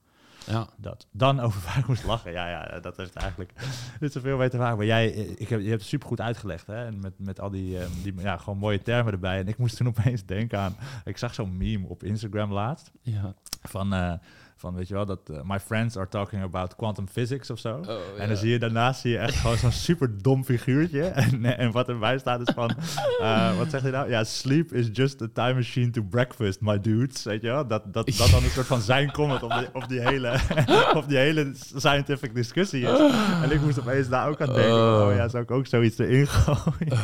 [0.49, 0.69] Ja.
[0.77, 1.07] Dat.
[1.11, 2.33] Dan over waar ik moest lachen.
[2.33, 3.53] Ja, ja, dat heeft eigenlijk
[4.01, 4.77] niet zoveel mee te maken.
[4.77, 6.67] Maar jij, ik heb, je hebt het supergoed uitgelegd.
[6.67, 6.85] Hè?
[6.87, 9.39] En met, met al die, um, die ja, gewoon mooie termen erbij.
[9.39, 10.77] En ik moest toen opeens denken aan...
[11.05, 12.91] Ik zag zo'n meme op Instagram laatst.
[13.03, 13.35] Ja.
[13.63, 13.95] Van...
[13.95, 14.13] Uh,
[14.59, 17.69] van weet je wel, dat eh, my friends are talking about quantum physics of zo.
[17.75, 18.27] Oh, En ja.
[18.27, 21.03] dan zie je daarnaast zie je echt gewoon zo'n super dom figuurtje.
[21.19, 22.71] En, en wat erbij staat is van,
[23.21, 24.11] eh, wat zegt hij nou?
[24.11, 27.23] Ja, sleep is just a time machine to breakfast, my dudes.
[27.23, 27.67] Weet je wel?
[27.67, 30.39] Dat, dat, dat dan een soort van zijn comment op, die, op, die hele,
[30.95, 32.99] op die hele scientific discussie is.
[33.43, 34.75] En ik moest opeens daar ook aan denken.
[34.75, 35.07] Oh.
[35.09, 36.99] Oh, ja, zou ik ook zoiets erin gooien?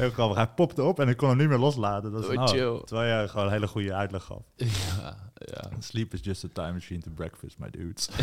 [0.00, 0.36] Heel grappig.
[0.36, 2.12] Hij popte op en ik kon hem niet meer loslaten.
[2.12, 2.80] Dat is Oh, nou, chill.
[2.84, 4.42] Terwijl je gewoon een hele goede uitleg gaf.
[4.56, 5.68] Ja, ja.
[5.78, 8.08] Sleep is just a time machine to breakfast, my dudes.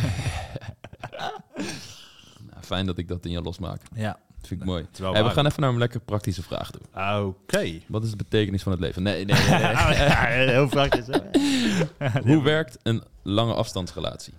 [2.49, 3.81] Nou, fijn dat ik dat in je losmaak.
[3.93, 4.19] ja.
[4.41, 4.85] Vind ik mooi.
[4.91, 6.81] Hey, we waar- gaan even naar een lekker praktische vraag toe.
[7.25, 7.79] Oké.
[7.87, 9.03] Wat is de betekenis van het leven?
[9.03, 9.49] Nee, nee, nee.
[9.49, 9.71] nee.
[9.71, 11.05] Oh, ja, heel praktisch.
[12.23, 14.33] Hoe werkt een lange afstandsrelatie?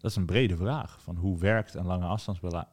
[0.00, 0.96] Dat is een brede vraag.
[1.02, 2.18] Van hoe werkt een lange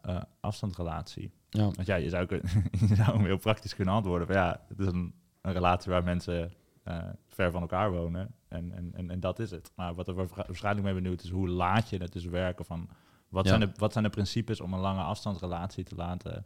[0.01, 1.31] eh, afstandsrelatie?
[1.53, 1.63] Ja.
[1.63, 2.41] Want ja, je zou, kun-
[2.89, 4.27] je zou hem heel praktisch kunnen antwoorden.
[4.27, 6.51] Van, ja, het is een, een relatie waar mensen
[6.83, 8.33] eh, ver van elkaar wonen.
[8.47, 9.71] En, en, en, en dat is het.
[9.75, 12.65] Maar wat er wa- waarschijnlijk mee benieuwd is, hoe laat je het dus werken?
[12.65, 12.89] Van,
[13.29, 13.49] wat, Ja.
[13.49, 16.45] zijn de, wat zijn de principes om een lange afstandsrelatie te laten,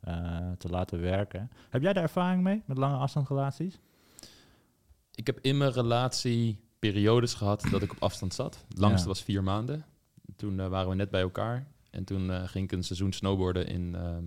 [0.00, 1.50] eh, te laten werken?
[1.70, 3.78] Heb jij daar ervaring mee met lange afstandsrelaties?
[5.14, 8.64] Ik heb in mijn relatie periodes gehad dat ik op afstand zat.
[8.68, 9.06] Het langste Ja.
[9.08, 9.84] was vier maanden.
[10.36, 11.66] Toen eh, waren we net bij elkaar.
[11.90, 14.24] En toen eh, ging ik een seizoen snowboarden in ehm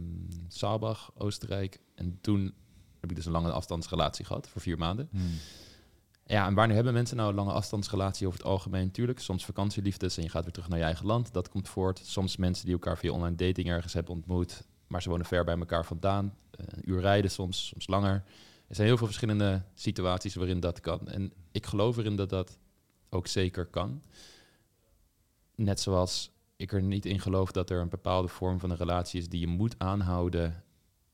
[0.47, 1.80] Saalbach, Oostenrijk.
[1.95, 2.54] En toen
[3.00, 5.10] heb ik dus een lange afstandsrelatie gehad voor vier maanden.
[6.26, 8.91] Ja, en wanneer hebben mensen nou een lange afstandsrelatie over het algemeen?
[8.91, 11.34] Tuurlijk, soms vakantieliefdes en je gaat weer terug naar je eigen land.
[11.34, 12.02] Dat komt voort.
[12.04, 15.58] Soms mensen die elkaar via online dating ergens hebben ontmoet, maar ze wonen ver bij
[15.58, 16.36] elkaar vandaan.
[16.52, 18.24] Eh, Een uur rijden soms, soms langer.
[18.67, 21.08] Er zijn heel veel verschillende situaties waarin dat kan.
[21.08, 22.58] En ik geloof erin dat dat
[23.10, 24.02] ook zeker kan.
[25.56, 26.31] Net zoals
[26.62, 29.39] ik er niet in geloof dat er een bepaalde vorm van een relatie is die
[29.39, 30.63] je moet aanhouden.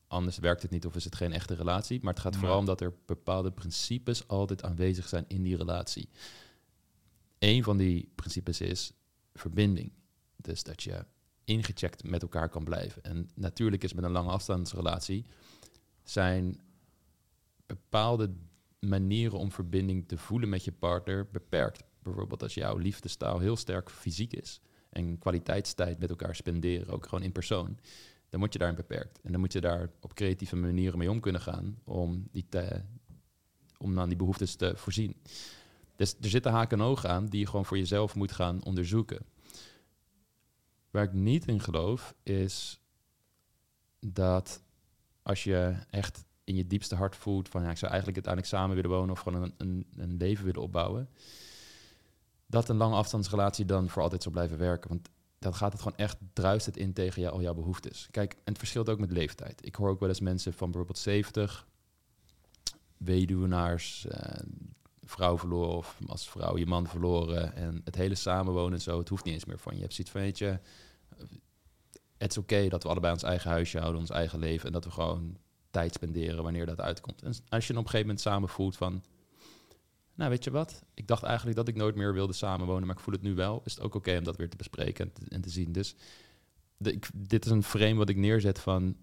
[0.08, 2.00] Anders werkt het niet of is het geen echte relatie.
[2.02, 6.10] Maar het gaat vooral om dat er bepaalde principes altijd aanwezig zijn in die relatie.
[7.40, 8.92] Een van die principes is
[9.34, 9.92] verbinding.
[10.36, 11.06] Dus dat je
[11.44, 13.04] ingecheckt met elkaar kan blijven.
[13.04, 15.26] En natuurlijk is met een lange afstandsrelatie
[16.04, 16.60] zijn
[17.66, 18.34] bepaalde
[18.80, 21.84] manieren om verbinding te voelen met je partner beperkt.
[22.04, 27.24] Bijvoorbeeld als jouw liefdestaal heel sterk fysiek is en kwaliteitstijd met elkaar spenderen, ook gewoon
[27.24, 27.78] in persoon,
[28.30, 29.20] dan word je daarin beperkt.
[29.22, 32.46] En dan moet je daar op creatieve manieren mee om kunnen gaan om, die
[33.78, 35.16] om aan die behoeftes te voorzien.
[35.96, 39.26] Dus er zitten haken en ogen aan die je gewoon voor jezelf moet gaan onderzoeken.
[40.90, 42.80] Waar ik niet in geloof is
[44.00, 44.64] dat
[45.22, 48.76] als je echt in je diepste hart voelt van ja, ik zou eigenlijk uiteindelijk samen
[48.76, 51.10] willen wonen of gewoon een, een, een leven willen opbouwen,
[52.48, 54.90] dat een lange afstandsrelatie dan voor altijd zal blijven werken.
[54.90, 58.08] Want dan gaat het gewoon echt, druist het in tegen jou, al jouw behoeftes.
[58.12, 59.66] Kijk, en het verschilt ook met leeftijd.
[59.66, 61.68] Ik hoor ook wel eens mensen van bijvoorbeeld 70,
[62.98, 64.40] weduwnaars, eh,
[65.04, 69.10] vrouw verloren of als vrouw je man verloren en het hele samenwonen en zo, het
[69.10, 69.78] hoeft niet eens meer van je.
[69.78, 70.60] Je hebt zoiets van, weet je,
[72.18, 74.86] het is oké dat we allebei ons eigen huisje houden, ons eigen leven en dat
[74.86, 75.38] we gewoon
[75.72, 77.22] tijd spenderen wanneer dat uitkomt.
[77.22, 79.04] En als je op een gegeven moment samen voelt van,
[80.18, 83.02] nou weet je wat, ik dacht eigenlijk dat ik nooit meer wilde samenwonen, maar ik
[83.02, 85.22] voel het nu wel, is het ook oké om dat weer te bespreken en te,
[85.30, 85.72] en te zien.
[85.72, 85.96] Dus
[86.78, 88.96] de, ik, dit is een frame wat ik neerzet van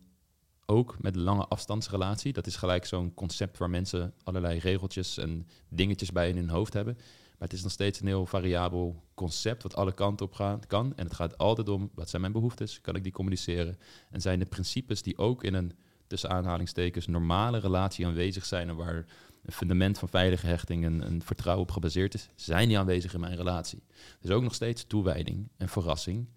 [0.67, 2.33] ook met lange afstandsrelatie.
[2.33, 6.73] Dat is gelijk zo'n concept waar mensen allerlei regeltjes en dingetjes bij in hun hoofd
[6.73, 6.95] hebben.
[6.95, 10.97] Maar het is nog steeds een heel variabel concept wat alle kanten op kan.
[10.97, 12.81] En het gaat altijd om, wat zijn mijn behoeftes?
[12.81, 13.79] Kan ik die communiceren?
[14.11, 15.73] En zijn de principes die ook in een,
[16.07, 18.69] tussen aanhalingstekens, normale relatie aanwezig zijn...
[18.69, 19.07] en waar
[19.45, 22.29] een fundament van veilige hechting en een vertrouwen op gebaseerd is...
[22.35, 23.83] zijn die aanwezig in mijn relatie.
[24.21, 26.29] Dus ook nog steeds toewijding en verrassing...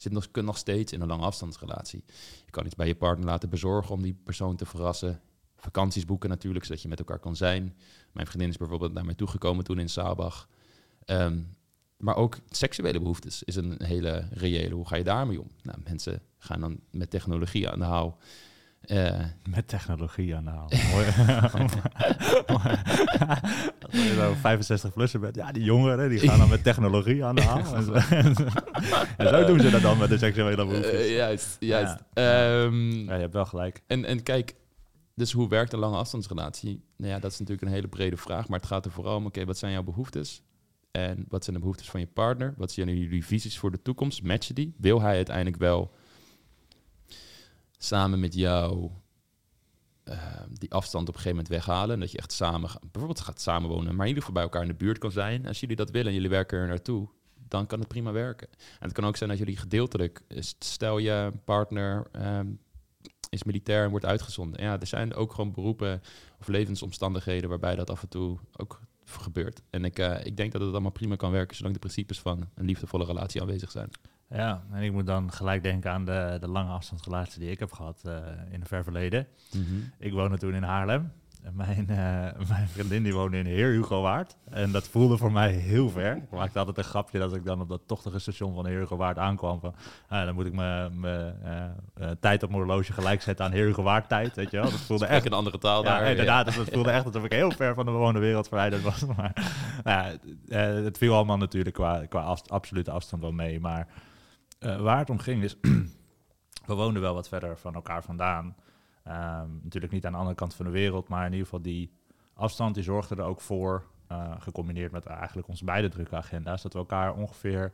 [0.00, 2.04] Zit nog, nog steeds in een lange afstandsrelatie.
[2.44, 5.20] Je kan iets bij je partner laten bezorgen om die persoon te verrassen.
[5.56, 7.76] Vakanties boeken natuurlijk, zodat je met elkaar kan zijn.
[8.12, 10.48] Mijn vriendin is bijvoorbeeld naar mij toegekomen toen in Saalbach.
[11.04, 11.38] Ehm,
[11.96, 14.74] maar ook seksuele behoeftes is een hele reële.
[14.74, 15.50] Hoe ga je daarmee om?
[15.62, 18.18] Nou, mensen gaan dan met technologie aan de haal.
[18.80, 20.68] Eh, Met technologie aan de haal.
[23.80, 27.34] Als je zo 65 plussen bent, ja, die jongeren die gaan dan met technologie aan
[27.34, 27.58] de haal.
[27.74, 27.92] En zo,
[29.16, 30.90] en zo doen ze dat dan met de seksuele behoeftes.
[30.92, 31.96] eh, juist, juist.
[32.14, 32.62] Ja.
[32.62, 33.82] Ehm, Ja, je hebt wel gelijk.
[33.86, 34.54] En, en kijk,
[35.14, 36.84] dus hoe werkt een lange afstandsrelatie?
[36.96, 39.26] Nou ja, dat is natuurlijk een hele brede vraag, maar het gaat er vooral om,
[39.26, 40.42] oké, wat zijn jouw behoeftes?
[40.90, 42.54] En wat zijn de behoeftes van je partner?
[42.56, 44.22] Wat zijn jullie visies voor de toekomst?
[44.22, 44.74] Matchen die?
[44.78, 45.92] Wil hij uiteindelijk wel
[47.82, 48.90] samen met jou
[50.04, 51.94] eh, die afstand op een gegeven moment weghalen?
[51.94, 54.68] En dat je echt samen, bijvoorbeeld gaat samenwonen, maar in ieder geval bij elkaar in
[54.68, 55.46] de buurt kan zijn.
[55.46, 57.08] Als jullie dat willen en jullie werken er naartoe,
[57.48, 58.48] dan kan het prima werken.
[58.58, 62.46] En het kan ook zijn dat jullie gedeeltelijk, eh, stel je partner ehm,
[63.28, 64.62] is militair en wordt uitgezonden.
[64.62, 66.02] Ja, er zijn ook gewoon beroepen
[66.40, 69.62] of levensomstandigheden waarbij dat af en toe ook gebeurt.
[69.70, 72.48] En ik, eh, ik denk dat het allemaal prima kan werken zolang de principes van
[72.54, 73.90] een liefdevolle relatie aanwezig zijn.
[74.34, 77.72] Ja, en ik moet dan gelijk denken aan de, de lange afstandsrelatie die ik heb
[77.72, 78.16] gehad uh,
[78.50, 79.26] in het ver verleden.
[79.98, 81.12] Ik woonde toen in Haarlem.
[81.52, 81.96] Mijn, uh,
[82.48, 84.36] mijn vriendin die woonde in Heer Hugo Waard.
[84.50, 86.16] En dat voelde voor mij heel ver.
[86.16, 88.96] Ik maakte altijd een grapje dat ik dan op dat tochtige station van Heer Hugo
[88.96, 89.60] Waard aankwam.
[89.60, 89.74] Van,
[90.12, 93.82] uh, dan moet ik mijn uh, tijd op mijn horloge gelijk zetten aan Heer Hugo
[93.82, 94.36] Waard tijd.
[94.36, 94.70] Weet je wel?
[94.70, 96.02] Dat voelde echt een andere taal daar.
[96.02, 96.38] Ja, inderdaad.
[96.38, 96.44] Ja.
[96.44, 99.04] Dus dat voelde echt alsof ik heel ver van de bewoonde wereld verwijderd was.
[99.16, 99.32] Maar
[99.82, 100.18] nou
[100.84, 103.60] het viel allemaal natuurlijk qua, qua af, absolute afstand wel mee.
[103.60, 103.86] Maar
[104.60, 105.56] waar het om ging is,
[106.66, 108.56] we woonden wel wat verder van elkaar vandaan.
[109.08, 111.92] Um, natuurlijk niet aan de andere kant van de wereld, maar in ieder geval die
[112.34, 116.72] afstand die zorgde er ook voor, uh, gecombineerd met eigenlijk onze beide drukke agenda's, dat
[116.72, 117.72] we elkaar ongeveer,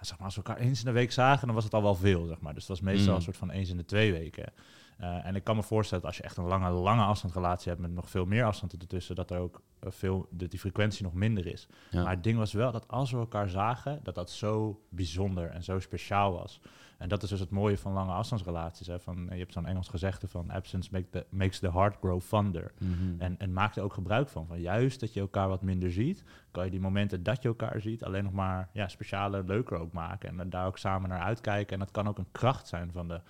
[0.00, 1.94] zeg maar, als we elkaar eens in de week zagen, dan was het al wel
[1.94, 2.54] veel, zeg maar.
[2.54, 3.16] Dus het was meestal mm.
[3.16, 4.52] een soort van eens in de twee weken.
[5.00, 7.82] Uh, en ik kan me voorstellen dat als je echt een lange, lange afstandsrelatie hebt
[7.82, 11.14] met nog veel meer afstand ertussen, dat er ook uh, veel, dat die frequentie nog
[11.14, 11.68] minder is.
[11.90, 12.02] Ja.
[12.02, 15.62] Maar het ding was wel dat als we elkaar zagen, dat dat zo bijzonder en
[15.62, 16.60] zo speciaal was.
[16.98, 18.86] En dat is dus het mooie van lange afstandsrelaties.
[18.86, 19.00] Hè?
[19.00, 22.72] Van, je hebt zo'n Engels gezegde van absence make the, makes the heart grow fonder.
[22.78, 23.20] Mhm.
[23.20, 24.46] en, en maak er ook gebruik van.
[24.46, 27.80] Van juist dat je elkaar wat minder ziet, kan je die momenten dat je elkaar
[27.80, 30.40] ziet alleen nog maar ja, specialer, leuker ook maken.
[30.40, 31.72] En daar ook samen naar uitkijken.
[31.72, 33.20] En dat kan ook een kracht zijn van de,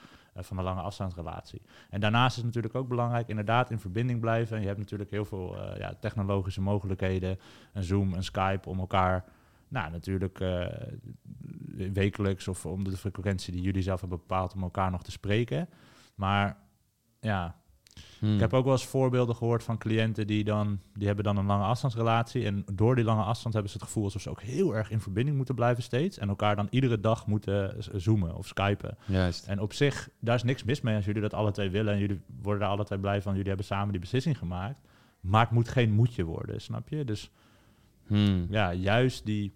[0.44, 1.62] van de lange afstandsrelatie.
[1.90, 4.54] En daarnaast is het natuurlijk ook belangrijk inderdaad in verbinding blijven.
[4.56, 7.38] En je hebt natuurlijk heel veel uh, ja, technologische mogelijkheden,
[7.72, 9.24] een Zoom, een Skype, om elkaar
[9.68, 10.66] nou, natuurlijk uh,
[11.92, 15.68] wekelijks of om de frequentie die jullie zelf hebben bepaald om elkaar nog te spreken.
[16.14, 16.56] Maar
[17.20, 17.56] ja,
[18.18, 18.34] hmm.
[18.34, 21.46] ik heb ook wel eens voorbeelden gehoord van cliënten die dan, die hebben dan een
[21.46, 22.44] lange afstandsrelatie.
[22.44, 25.00] En door die lange afstand hebben ze het gevoel alsof ze ook heel erg in
[25.00, 26.18] verbinding moeten blijven steeds.
[26.18, 28.96] En elkaar dan iedere dag moeten zoomen of skypen.
[29.04, 29.46] Juist.
[29.46, 31.92] En op zich, daar is niks mis mee als jullie dat alle twee willen.
[31.92, 33.32] En jullie worden daar alle twee blij van.
[33.32, 34.80] Jullie hebben samen die beslissing gemaakt.
[35.20, 37.04] Maar het moet geen moedje worden, snap je?
[37.04, 37.30] Dus
[38.06, 38.46] Hmm.
[38.50, 39.52] Ja, juist die,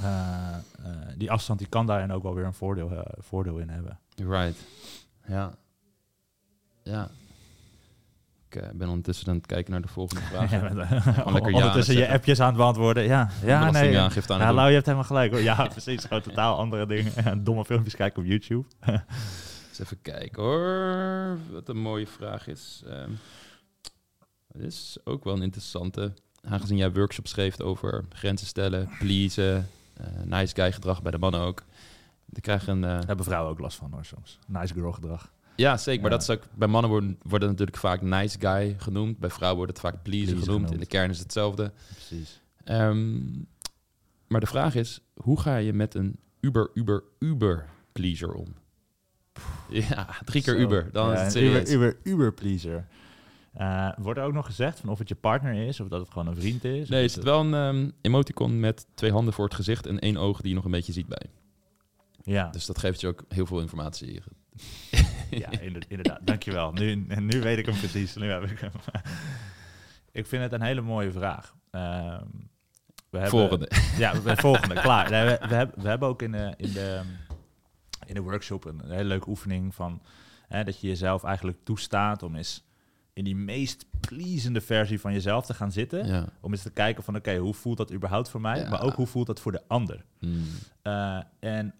[0.00, 0.86] uh, uh,
[1.16, 3.98] die afstand die kan daarin ook wel weer een voordeel, uh, voordeel in hebben.
[4.14, 4.56] Right.
[5.26, 5.54] Ja.
[6.82, 7.10] Ja.
[8.54, 10.50] Ik ben ondertussen aan het kijken naar de volgende vraag.
[10.50, 13.04] ja, lekker ondertussen je appjes aan het beantwoorden.
[13.04, 13.90] Ja, ja nee.
[13.90, 15.32] Ja, Lau, je hebt helemaal gelijk.
[15.32, 15.40] Hoor.
[15.40, 16.04] Ja, precies.
[16.04, 17.44] Gewoon totaal andere dingen.
[17.44, 18.66] Domme filmpjes kijken op YouTube.
[18.86, 21.38] Eens even kijken hoor.
[21.50, 22.82] Wat een mooie vraag is.
[22.86, 23.18] Um,
[24.52, 29.68] dit is ook wel een interessante aangezien jij workshops geeft over grenzen stellen, pleasen,
[30.00, 31.62] uh, nice guy gedrag bij de mannen ook.
[32.42, 32.82] Een...
[32.82, 34.38] Uh, Hebben vrouwen ook last van hoor soms.
[34.46, 35.32] Nice girl gedrag.
[35.60, 36.00] Ja, zeker.
[36.00, 39.18] Maar dat is ook, bij mannen worden, worden natuurlijk vaak nice guy genoemd.
[39.18, 40.44] Bij vrouwen wordt het vaak pleaser, genoemd.
[40.44, 40.70] genoemd.
[40.70, 41.72] In de kern is hetzelfde.
[41.94, 42.40] Precies.
[42.64, 43.46] Um,
[44.26, 48.46] maar de vraag is, hoe ga je met een uber, uber, uber pleaser om?
[49.70, 50.60] Ja, drie keer Zo.
[50.60, 50.88] uber.
[50.92, 51.70] Dan ja, is het serieus.
[51.70, 52.86] Uber, uber, uber pleaser.
[53.58, 56.10] Uh, wordt er ook nog gezegd van of het je partner is of dat het
[56.10, 56.88] gewoon een vriend is?
[56.88, 60.16] Nee, is het wel een um, emoticon met twee handen voor het gezicht en één
[60.16, 61.26] oog die je nog een beetje ziet bij.
[62.22, 62.48] Ja.
[62.48, 64.22] Dus dat geeft je ook heel veel informatie.
[65.30, 65.50] ja,
[65.88, 66.20] inderdaad.
[66.22, 66.72] Dankjewel.
[66.72, 68.14] Nu, nu weet ik hem precies.
[68.14, 68.70] Nu heb ik hem.
[70.20, 71.54] ik vind het een hele mooie vraag.
[71.72, 71.80] Uh,
[73.10, 73.70] we hebben, volgende.
[73.96, 74.74] Ja, we, volgende.
[74.74, 75.08] Klaar.
[75.08, 77.00] we, we, hebben, we hebben ook in de, in de,
[78.06, 80.02] in de workshop een, hele leuke oefening van
[80.48, 82.64] hè, dat je jezelf eigenlijk toestaat om eens
[83.12, 86.06] in die meest pleasende versie van jezelf te gaan zitten.
[86.06, 86.28] Ja.
[86.40, 88.68] Om eens te kijken van oké, hoe voelt dat überhaupt voor mij?
[88.68, 90.04] Maar ook hoe voelt dat voor de ander?
[90.18, 90.44] Hmm.
[90.82, 91.74] Uh, en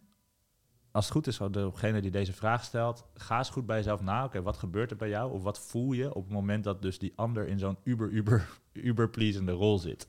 [0.92, 4.24] als het goed is, degene die deze vraag stelt, ga eens goed bij jezelf na.
[4.24, 5.32] Oké, wat gebeurt er bij jou?
[5.32, 8.48] Of wat voel je op het moment dat dus die ander in zo'n uber, uber,
[8.72, 10.08] uber pleasende rol zit?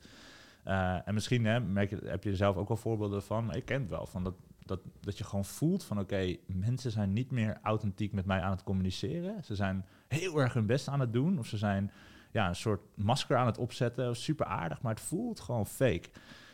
[0.67, 3.53] Uh, en misschien hè, merk je, heb je er zelf ook wel voorbeelden van.
[3.53, 4.33] Ik ken het wel, van dat
[4.71, 8.51] dat, dat je gewoon voelt van oké, mensen zijn niet meer authentiek met mij aan
[8.51, 9.43] het communiceren.
[9.43, 11.39] Ze zijn heel erg hun best aan het doen.
[11.39, 11.91] Of ze zijn
[12.31, 14.15] ja, een soort masker aan het opzetten.
[14.15, 16.09] Super aardig, maar het voelt gewoon fake.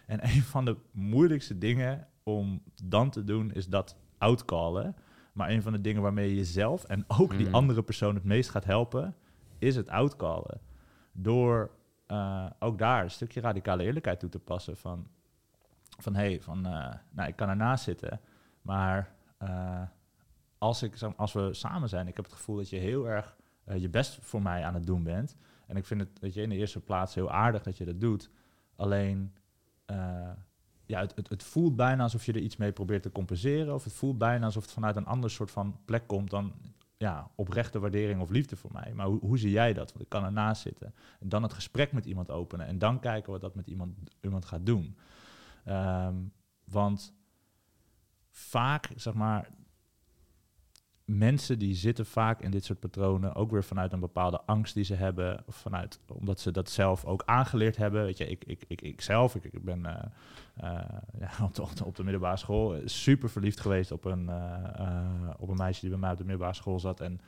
[0.05, 4.95] En een van de moeilijkste dingen om dan te doen is dat outcallen.
[5.33, 7.53] Maar een van de dingen waarmee je jezelf en ook die mm.
[7.53, 9.15] andere persoon het meest gaat helpen,
[9.57, 10.61] is het outcallen.
[11.11, 11.71] Door
[12.07, 14.77] uh, ook daar een stukje radicale eerlijkheid toe te passen.
[14.77, 15.07] Van
[15.97, 18.19] van hé, hey, van, uh, nou, ik kan ernaast zitten,
[18.61, 19.81] maar uh,
[20.57, 23.35] als, ik, als we samen zijn, ik heb het gevoel dat je heel erg
[23.75, 25.35] je best voor mij aan het doen bent.
[25.67, 27.99] En ik vind het, weet je, in de eerste plaats heel aardig dat je dat
[27.99, 28.29] doet.
[28.75, 29.33] Alleen,
[30.87, 33.73] ja, het, het, voelt bijna alsof je er iets mee probeert te compenseren.
[33.73, 36.53] Of het voelt bijna alsof het vanuit een ander soort van plek komt dan
[36.97, 38.93] ja, oprechte waardering of liefde voor mij.
[38.95, 39.89] Maar hoe, hoe zie jij dat?
[39.89, 40.93] Want ik kan ernaast zitten.
[41.19, 42.67] En dan het gesprek met iemand openen.
[42.67, 44.97] En dan kijken wat dat met iemand, iemand gaat doen.
[45.67, 46.31] Um,
[46.63, 47.13] want
[48.29, 49.49] vaak, zeg maar,
[51.07, 54.83] mensen die zitten vaak in dit soort patronen, ook weer vanuit een bepaalde angst die
[54.83, 58.03] ze hebben, of vanuit omdat ze dat zelf ook aangeleerd hebben.
[58.03, 60.03] Weet je, ik, ik, ik, ik zelf, ik, ik ben eh,
[60.55, 60.89] eh,
[61.19, 65.57] ja, op, de, op, de, middelbare school super verliefd geweest op een, eh, op een
[65.57, 67.01] meisje die bij mij op de middelbare school zat.
[67.01, 67.21] En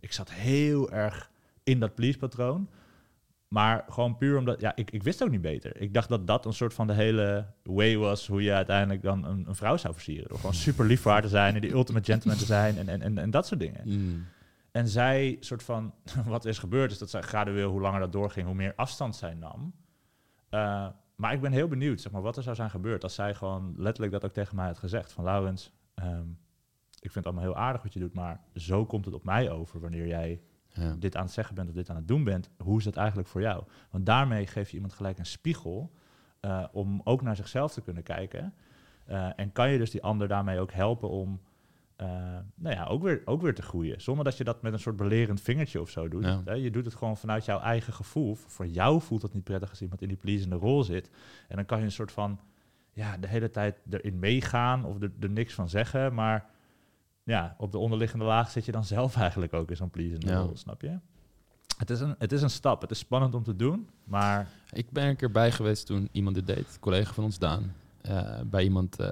[0.00, 1.30] ik zat heel erg
[1.62, 2.68] in dat please-patroon.
[3.48, 5.80] Maar gewoon puur omdat, ja, ik, ik wist ook niet beter.
[5.80, 9.24] Ik dacht dat dat een soort van de hele way was hoe je uiteindelijk dan
[9.24, 10.28] een, een vrouw zou versieren.
[10.28, 12.88] Door gewoon super lief voor haar te zijn en die ultimate gentleman te zijn en,
[12.88, 13.82] en, en, en dat soort dingen.
[13.84, 14.24] Mm.
[14.70, 15.94] En zij, soort van,
[16.26, 19.34] wat is gebeurd, is dat zij gradueel, hoe langer dat doorging, hoe meer afstand zij
[19.34, 19.74] nam.
[20.50, 23.34] Uh, maar ik ben heel benieuwd, zeg maar, wat er zou zijn gebeurd als zij
[23.34, 25.12] gewoon letterlijk dat ook tegen mij had gezegd.
[25.12, 26.38] Van Laurens, um,
[27.00, 29.50] ik vind het allemaal heel aardig wat je doet, maar zo komt het op mij
[29.50, 30.40] over wanneer jij
[30.76, 30.94] ja.
[30.98, 33.28] dit aan het zeggen bent of dit aan het doen bent, hoe is dat eigenlijk
[33.28, 33.64] voor jou?
[33.90, 35.92] Want daarmee geef je iemand gelijk een spiegel
[36.40, 38.54] uh, om ook naar zichzelf te kunnen kijken.
[39.08, 41.40] Uh, en kan je dus die ander daarmee ook helpen om
[42.00, 42.08] uh,
[42.54, 44.00] nou ja, ook, weer, ook weer te groeien.
[44.00, 46.24] Zonder dat je dat met een soort belerend vingertje of zo doet.
[46.24, 46.42] Ja.
[46.44, 46.52] Hè?
[46.52, 48.34] Je doet het gewoon vanuit jouw eigen gevoel.
[48.34, 51.10] Voor jou voelt het niet prettig als iemand in die pleasende rol zit.
[51.48, 52.40] En dan kan je een soort van
[52.92, 56.14] ja, de hele tijd erin meegaan of er, er niks van zeggen.
[56.14, 56.50] Maar
[57.26, 60.38] ja, op de onderliggende laag zit je dan zelf eigenlijk ook in zo'n pleasende ja.
[60.38, 60.98] rol, snap je?
[61.78, 62.80] Het is, een, het is een stap.
[62.80, 64.48] Het is spannend om te doen, maar...
[64.72, 66.58] Ik ben een keer bij geweest toen iemand dit deed.
[66.58, 67.74] Een collega van ons, Daan.
[68.08, 69.08] Uh, bij iemand uh,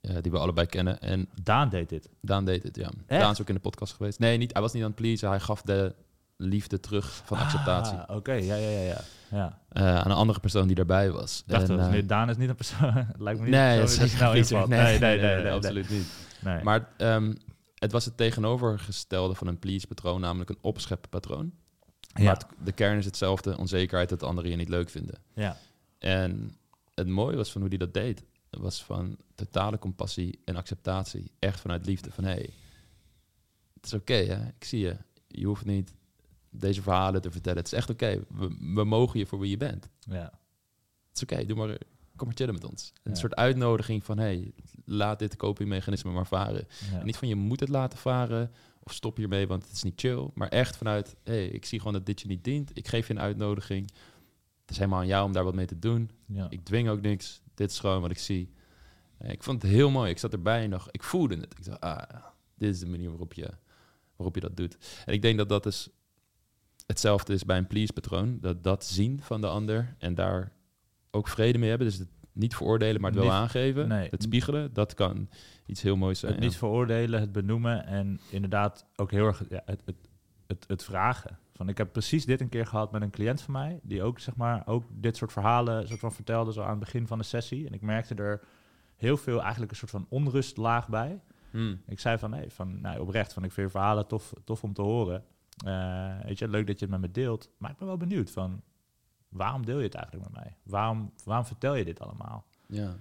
[0.00, 1.00] uh, die we allebei kennen.
[1.00, 2.08] En Daan deed dit?
[2.20, 2.90] Daan deed dit, ja.
[3.06, 3.20] Echt?
[3.20, 4.18] Daan is ook in de podcast geweest.
[4.18, 5.28] Nee, niet, hij was niet aan het pleasen.
[5.28, 5.94] Hij gaf de
[6.36, 7.98] liefde terug van acceptatie.
[7.98, 8.32] Ah, oké.
[8.32, 9.00] Ja, ja, ja, ja.
[9.30, 9.58] ja.
[10.02, 11.42] aan een andere persoon die daarbij was.
[11.46, 12.94] Dacht en, nee, Daan is niet een persoon...
[13.18, 14.68] lijkt me niet nee, een persoon die snel invalt.
[14.68, 16.06] Nee, nee, nee, nee, nee, nee, absoluut niet.
[16.44, 16.62] Nee.
[16.62, 17.36] Maar um,
[17.74, 21.52] het was het tegenovergestelde van een please-patroon, namelijk een opschep-patroon.
[22.00, 22.24] Ja.
[22.24, 25.18] Maar het, de kern is hetzelfde, onzekerheid dat anderen je niet leuk vinden.
[25.34, 25.56] Ja.
[25.98, 26.56] En
[26.94, 31.30] het mooie was van hoe hij dat deed, was van totale compassie en acceptatie.
[31.38, 32.50] Echt vanuit liefde, van hé, hey,
[33.74, 34.96] het is oké, okay, ik zie je.
[35.26, 35.94] Je hoeft niet
[36.50, 37.58] deze verhalen te vertellen.
[37.58, 38.24] Het is echt oké, okay.
[38.48, 39.88] we, we, mogen je voor wie je bent.
[39.98, 40.22] Ja.
[41.08, 41.78] Het is oké, okay, doe maar
[42.22, 42.92] kom maar chillen met ons.
[43.02, 43.18] Een ja.
[43.18, 44.52] soort uitnodiging van, hey,
[44.84, 46.66] laat dit copingmechanisme maar varen.
[46.90, 46.98] Ja.
[46.98, 48.50] En niet van, je moet het laten varen
[48.82, 50.30] of stop hiermee, want het is niet chill.
[50.34, 52.70] Maar echt vanuit, hey, ik zie gewoon dat dit je niet dient.
[52.74, 53.90] Ik geef je een uitnodiging.
[54.60, 56.10] Het is helemaal aan jou om daar wat mee te doen.
[56.26, 56.46] Ja.
[56.50, 57.42] Ik dwing ook niks.
[57.54, 58.52] Dit is gewoon wat ik zie.
[59.20, 60.10] Ik vond het heel mooi.
[60.10, 61.54] Ik zat erbij nog, ik voelde het.
[61.58, 63.50] Ik dacht, ah, dit is de manier waarop je,
[64.16, 64.76] waarop je dat doet.
[65.04, 65.88] En ik denk dat dat is
[66.86, 68.38] hetzelfde is bij een please-patroon.
[68.40, 70.52] Dat dat zien van de ander en daar
[71.14, 71.86] ook vrede mee hebben.
[71.86, 73.88] Dus het niet veroordelen, maar het wel aangeven.
[73.88, 74.08] Nee.
[74.10, 75.28] Het spiegelen, dat kan
[75.66, 76.32] iets heel moois zijn.
[76.32, 79.96] Het niet veroordelen, het benoemen en inderdaad ook heel erg ja, het, het,
[80.46, 81.38] het, het, vragen.
[81.54, 84.18] Van, ik heb precies dit een keer gehad met een cliënt van mij, die ook,
[84.18, 87.24] zeg maar, ook dit soort verhalen soort van vertelde zo aan het begin van de
[87.24, 87.66] sessie.
[87.66, 88.40] En ik merkte er
[88.96, 91.20] heel veel eigenlijk een soort van onrustlaag bij.
[91.50, 91.82] Hmm.
[91.86, 94.72] Ik zei van, nee, van, nou, oprecht, van, ik vind je verhalen tof, tof om
[94.72, 95.24] te horen.
[95.66, 97.50] Uh, weet je, leuk dat je het met me deelt.
[97.58, 98.62] Maar ik ben wel benieuwd van,
[99.32, 100.56] waarom deel je het eigenlijk met mij?
[100.62, 102.44] Waarom, waarom vertel je dit allemaal?
[102.66, 102.94] Ja.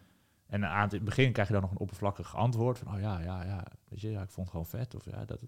[0.47, 3.43] En aan het begin krijg je dan nog een oppervlakkig antwoord van, oh ja, ja,
[3.43, 4.95] ja, weet je, ja, ik vond het gewoon vet.
[4.95, 5.39] Of ja, dat,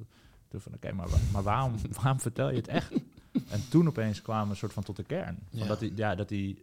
[0.62, 2.92] van, oké, maar, maar waarom, waarom vertel je het echt?
[3.50, 5.40] En toen opeens kwamen we een soort van tot de kern.
[5.50, 5.66] Van ja.
[5.66, 6.58] Dat hij, ja, dat hij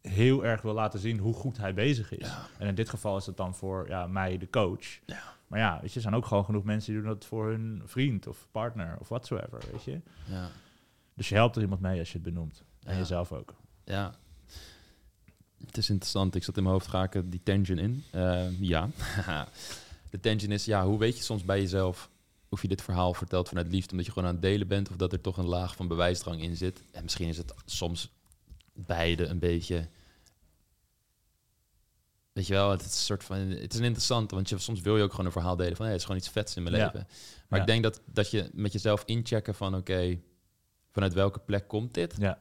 [0.00, 2.26] heel erg wil laten zien hoe goed hij bezig is.
[2.26, 2.46] Ja.
[2.58, 5.00] En in dit geval is het dan voor ja, mij, de coach.
[5.06, 5.22] Ja.
[5.46, 7.82] Maar ja, weet je, er zijn ook gewoon genoeg mensen die doen dat voor hun
[7.84, 10.00] vriend of partner of whatsoever, weet je.
[10.24, 10.48] Ja.
[11.14, 12.62] Dus je helpt er iemand mee als je het benoemt.
[12.82, 12.98] En Ja.
[12.98, 13.54] jezelf ook.
[13.84, 14.14] Ja.
[15.66, 16.34] Het is interessant.
[16.34, 18.04] Ik zat in mijn hoofd, ga ik die tension in?
[18.14, 18.88] Uh, ja.
[20.10, 22.10] de tension is, ja, hoe weet je soms bij jezelf
[22.48, 24.96] of je dit verhaal vertelt vanuit liefde omdat je gewoon aan het delen bent of
[24.96, 26.82] dat er toch een laag van bewijsdrang in zit.
[26.90, 28.10] En misschien is het soms
[28.72, 29.88] beide een beetje...
[32.32, 33.36] Weet je wel, het is een soort van.
[33.38, 35.84] Het is een interessante, want je, soms wil je ook gewoon een verhaal delen van
[35.84, 36.84] hey, het is gewoon iets vets in mijn Ja.
[36.84, 37.06] leven.
[37.48, 37.64] Maar Ja.
[37.64, 40.18] ik denk dat, dat je met jezelf inchecken van oké,
[40.94, 42.14] vanuit welke plek komt dit?
[42.18, 42.38] Ja,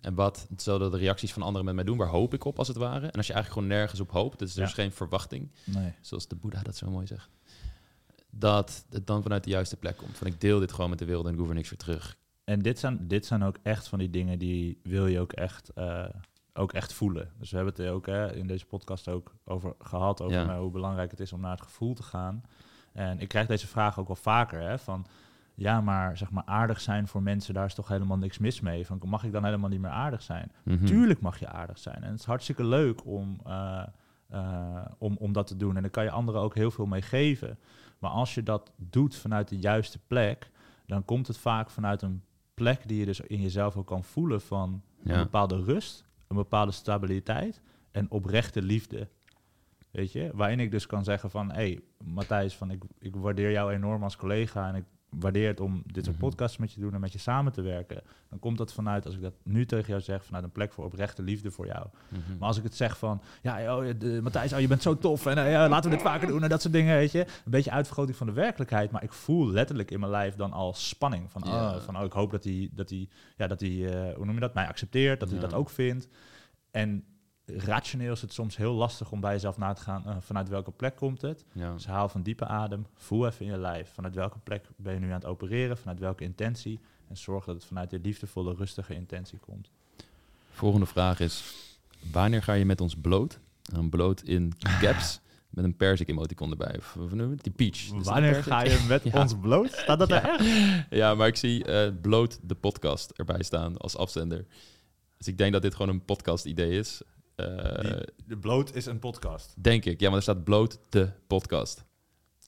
[0.00, 1.96] En wat zullen de reacties van anderen met mij doen?
[1.96, 3.06] Waar hoop ik op als het ware?
[3.06, 4.74] En als je eigenlijk gewoon nergens op hoopt, dus er is Ja.
[4.74, 5.92] geen verwachting, nee.
[6.00, 7.30] zoals de Boeddha dat zo mooi zegt,
[8.30, 10.18] dat het dan vanuit de juiste plek komt.
[10.18, 12.16] Van ik deel dit gewoon met de wereld en ik hoef er niks voor terug.
[12.44, 15.68] En dit zijn, dit zijn ook echt van die dingen die wil je ook echt,
[15.68, 16.04] eh,
[16.54, 17.30] ook echt voelen.
[17.38, 20.58] Dus we hebben het er ook hè, in deze podcast ook over gehad, over Ja.
[20.58, 22.42] hoe belangrijk het is om naar het gevoel te gaan.
[22.92, 25.06] En ik krijg deze vraag ook wel vaker, hè, van
[25.54, 28.86] ja, maar zeg maar aardig zijn voor mensen, daar is toch helemaal niks mis mee.
[28.86, 30.52] Van mag ik dan helemaal niet meer aardig zijn?
[30.64, 30.84] Mhm.
[30.84, 32.02] Tuurlijk mag je aardig zijn.
[32.02, 33.82] En het is hartstikke leuk om, eh,
[34.28, 35.76] eh, om, om dat te doen.
[35.76, 37.58] En daar kan je anderen ook heel veel mee geven.
[37.98, 40.50] Maar als je dat doet vanuit de juiste plek,
[40.86, 42.22] dan komt het vaak vanuit een
[42.54, 45.14] plek die je dus in jezelf ook kan voelen van Ja.
[45.14, 47.60] een bepaalde rust, een bepaalde stabiliteit
[47.90, 49.08] en oprechte liefde.
[49.90, 53.50] Weet je, waarin ik dus kan zeggen van, hé, hey, Matthijs, van ik, ik waardeer
[53.50, 54.84] jou enorm als collega en ik
[55.20, 56.24] waardeer het om dit soort Mhm.
[56.26, 58.02] podcasts met je te doen en met je samen te werken.
[58.28, 60.84] Dan komt dat vanuit, als ik dat nu tegen jou zeg, vanuit een plek voor
[60.84, 61.86] oprechte liefde voor jou.
[62.08, 62.20] Mhm.
[62.38, 65.26] Maar als ik het zeg van, ja, oh, de, Matthijs, oh, je bent zo tof
[65.26, 67.20] en eh, laten we dit vaker doen en dat soort dingen, weet je.
[67.20, 70.74] Een beetje uitvergroting van de werkelijkheid, maar ik voel letterlijk in mijn lijf dan al
[70.74, 71.30] spanning.
[71.30, 73.70] Van, oh, van oh, ik hoop dat hij, dat hij, ja, dat hij
[74.08, 76.08] eh, hoe noem je dat, mij accepteert, dat hij dat ook vindt.
[76.70, 77.04] En
[77.46, 80.70] rationeel is het soms heel lastig om bij jezelf na te gaan, eh, vanuit welke
[80.70, 81.44] plek komt het.
[81.52, 81.72] ja.
[81.72, 83.90] Dus haal van diepe adem, voel even in je lijf.
[83.92, 86.80] Vanuit welke plek ben je nu aan het opereren, vanuit welke intentie.
[87.08, 89.70] En zorg dat het vanuit die liefdevolle, rustige intentie komt.
[90.50, 91.54] Volgende vraag is:
[92.12, 93.40] wanneer ga je met ons bloot?
[93.68, 95.20] En dan bloot in caps
[95.50, 96.76] met een persik emoticon erbij.
[96.78, 97.88] Of, of je die peach.
[97.90, 99.20] Een Wanneer ga je met Ja.
[99.20, 99.72] ons bloot?
[99.72, 100.38] Staat dat er Ja.
[100.38, 100.86] echt?
[100.90, 104.46] Ja, maar ik zie eh, bloot de podcast erbij staan als afzender.
[105.18, 107.02] Dus ik denk dat dit gewoon een podcast idee is.
[107.42, 109.54] Eh, Die- de bloot is een podcast.
[109.62, 110.00] Denk ik.
[110.00, 111.84] Ja, maar er staat bloot de podcast.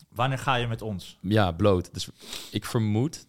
[0.08, 1.18] Wanneer ga je met ons?
[1.20, 1.94] Ja, bloot.
[1.94, 2.08] Dus
[2.50, 3.26] ik vermoed,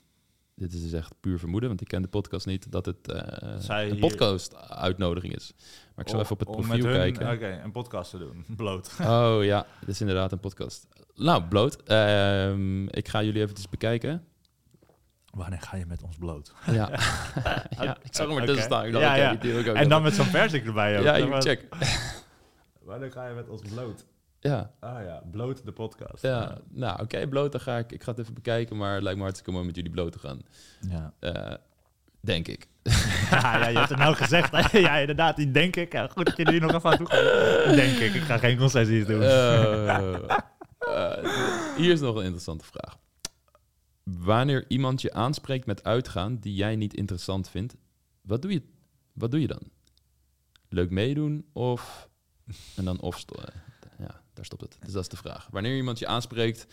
[0.55, 3.55] dit is dus echt puur vermoeden, want ik ken de podcast niet, dat het eh,
[3.59, 5.53] Zij een podcast-uitnodiging is.
[5.95, 7.31] Maar ik zal even op het profiel hun- kijken.
[7.31, 8.45] Oké, een podcast te doen.
[8.57, 8.91] Bloot.
[9.01, 10.87] Oh ja, dit is inderdaad een podcast.
[11.15, 11.83] Nou, bloot.
[11.83, 14.23] Ehm, ik ga jullie eventjes bekijken.
[15.35, 16.53] Wanneer ga je met ons bloot?
[16.65, 16.89] Ja,
[17.79, 18.73] ja ik zag hem ertussen Oké.
[18.73, 18.85] staan.
[18.85, 19.33] Ik dacht, Ja, ja.
[19.35, 21.03] die doe ik ook En dan met zo'n persik erbij ook.
[21.03, 21.65] Ja, maar- check.
[22.83, 24.05] Wanneer ga je met ons bloot?
[24.39, 26.21] Ja, Ah ja, bloot de podcast.
[26.21, 26.57] ja.
[26.69, 27.91] nou oké, bloot, dan ga ik.
[27.91, 30.19] Ik ga het even bekijken, maar het lijkt me hartstikke mooi met jullie bloot te
[30.19, 30.41] gaan.
[30.89, 31.13] Ja.
[31.19, 31.53] Eh,
[32.19, 32.67] denk ik.
[33.31, 34.51] ja, ja, je hebt het nou gezegd.
[34.71, 34.77] hè?
[34.77, 35.91] ja, inderdaad, die denk ik.
[35.93, 37.75] Ja, goed dat je er nog even aan toegeeft.
[37.75, 38.13] Denk ik.
[38.13, 39.21] Ik ga geen concessies doen.
[39.21, 39.95] Eh,
[40.79, 41.25] eh,
[41.77, 42.97] hier is nog een interessante vraag.
[44.05, 47.75] Wanneer iemand je aanspreekt met uitgaan die jij niet interessant vindt,
[48.21, 48.61] wat doe je,
[49.13, 49.61] wat doe je dan?
[50.69, 52.09] Leuk meedoen of...
[52.75, 53.25] En dan of...
[53.99, 54.77] Ja, daar stopt het.
[54.79, 55.47] Dus dat is de vraag.
[55.51, 56.67] Wanneer iemand je aanspreekt,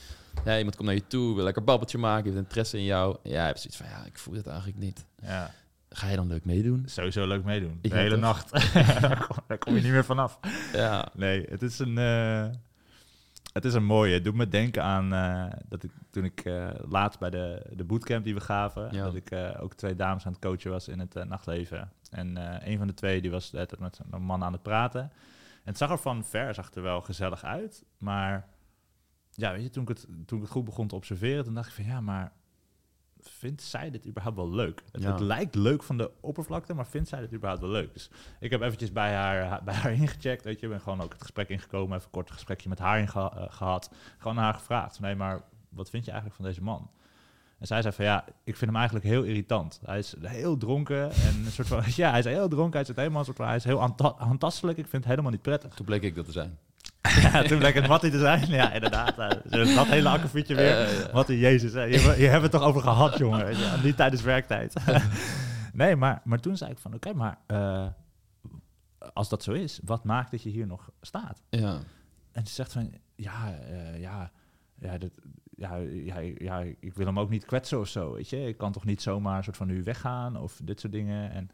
[0.45, 3.17] ja, iemand komt naar je toe, wil lekker babbeltje maken, heeft interesse in jou.
[3.23, 5.07] Jij hebt zoiets van, ja, ik voel het eigenlijk niet.
[5.23, 5.55] Ja,
[5.89, 6.83] Ga je dan leuk meedoen?
[6.87, 7.79] sowieso leuk meedoen.
[7.81, 8.21] De Ja, hele toch?
[8.21, 8.51] nacht.
[9.49, 10.39] Daar kom je niet meer vanaf.
[10.73, 12.49] Ja, Nee, het is een, eh,
[13.53, 14.15] het is een mooie.
[14.15, 17.85] Het doet me denken aan eh, dat ik toen ik eh, laatst bij de, de
[17.85, 19.05] bootcamp die we gaven, Ja.
[19.05, 21.93] dat ik eh, ook twee dames aan het coachen was in het nachtleven.
[22.11, 22.37] En
[22.71, 25.01] een van de twee die was met een man aan het praten.
[25.01, 28.49] En het zag er van ver zag er wel gezellig uit, maar
[29.31, 31.69] ja, weet je, toen ik het, toen ik het goed begon te observeren, toen dacht
[31.69, 32.33] ik van ja, maar
[33.31, 34.83] vindt zij dit überhaupt wel leuk?
[34.93, 35.11] Het, Ja.
[35.11, 37.93] het lijkt leuk van de oppervlakte, maar vindt zij dit überhaupt wel leuk?
[37.93, 38.11] Dus
[38.41, 40.69] ik heb eventjes bij haar, bij haar ingecheckt, weet je.
[40.69, 43.91] Ben gewoon ook het gesprek ingekomen, even een kort gesprekje met haar inge- eh, gehad.
[44.19, 46.91] Gewoon naar haar gevraagd nee, maar wat vind je eigenlijk van deze man?
[47.59, 49.81] En zij zei van, ja, ik vind hem eigenlijk heel irritant.
[49.85, 52.81] Hij is heel dronken en een soort van, ja, hij is heel dronken.
[52.81, 54.79] Hij is helemaal een soort van, hij is heel anta- handtastelijk.
[54.79, 55.75] Ik vind het helemaal niet prettig.
[55.75, 56.59] toen bleek ik dat te zijn.
[57.23, 58.49] ja, toen bleek het Mattie te zijn.
[58.49, 59.19] Ja, inderdaad.
[59.19, 60.79] eh, dus dat hele akkefietje weer.
[61.13, 61.25] Ja.
[61.27, 61.83] Een Jezus, hè.
[61.83, 63.45] je, je hebt het toch over gehad, jongen.
[63.45, 64.75] weet je, Niet tijdens werktijd.
[65.73, 67.87] nee, maar, maar toen zei ik van, oké, maar eh,
[69.13, 71.43] als dat zo is, wat maakt dat je hier nog staat?
[71.51, 71.79] Ja.
[72.33, 74.33] En ze zegt van, ja, eh, ja,
[74.79, 75.11] ja, dat,
[75.51, 78.47] ja, ja, ja, ik wil hem ook niet kwetsen of zo, weet je.
[78.47, 81.31] Ik kan toch niet zomaar soort van nu weggaan of dit soort dingen.
[81.31, 81.51] En,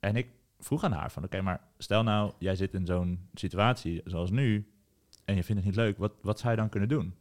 [0.00, 0.26] en ik
[0.64, 4.72] vroeg aan haar van, oké, maar stel nou, jij zit in zo'n situatie zoals nu
[5.24, 7.14] en je vindt het niet leuk, wat, wat zou je dan kunnen doen?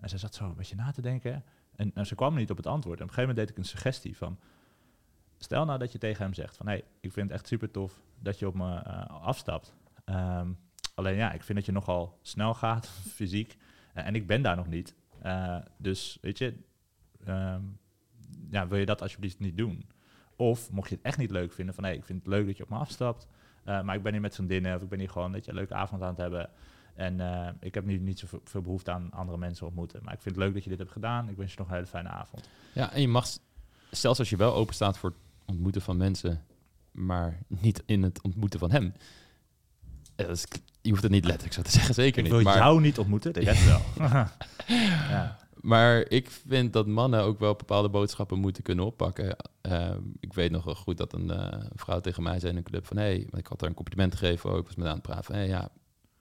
[0.00, 1.44] En ze zat zo een beetje na te denken
[1.76, 2.98] en, en ze kwam niet op het antwoord.
[2.98, 4.38] En op een gegeven moment deed ik een suggestie van,
[5.38, 7.70] stel nou dat je tegen hem zegt van, hé, hey, ik vind het echt super
[7.70, 9.74] tof dat je op me eh, afstapt.
[10.04, 10.52] Ehm,
[10.94, 13.56] alleen ja, ik vind dat je nogal snel gaat, fysiek.
[13.92, 14.94] Eh, en ik ben daar nog niet.
[15.22, 16.54] Eh, dus weet je,
[17.24, 17.62] ehm,
[18.50, 19.84] ja, wil je dat alsjeblieft niet doen?
[20.36, 22.56] Of mocht je het echt niet leuk vinden, van hé, ik vind het leuk dat
[22.56, 23.26] je op me afstapt.
[23.64, 25.56] eh, maar ik ben hier met vriendinnen of ik ben hier gewoon dat je een
[25.56, 26.50] leuke avond aan het hebben.
[26.94, 30.00] En eh, ik heb nu niet zoveel veel behoefte aan andere mensen ontmoeten.
[30.04, 31.28] Maar ik vind het leuk dat je dit hebt gedaan.
[31.28, 32.48] Ik wens je nog een hele fijne avond.
[32.72, 33.26] Ja, en je mag,
[33.90, 36.44] zelfs als je wel open staat voor het ontmoeten van mensen,
[36.90, 38.92] maar niet in het ontmoeten van hem.
[40.16, 40.44] eh, is-
[40.82, 42.32] je hoeft het niet letterlijk zo te zeggen, zeker Ik niet.
[42.32, 43.80] wil Maar, jou niet ontmoeten, de rest wel.
[45.10, 45.38] ja.
[45.66, 49.36] Maar ik vind dat mannen ook wel bepaalde boodschappen moeten kunnen oppakken.
[49.60, 52.64] Ehm, ik weet nog wel goed dat een eh, vrouw tegen mij zei in een
[52.64, 52.96] club van...
[52.96, 55.34] hé, hey, ik had haar een compliment gegeven ook, ik was met aan het praten
[55.34, 55.68] hé, ja,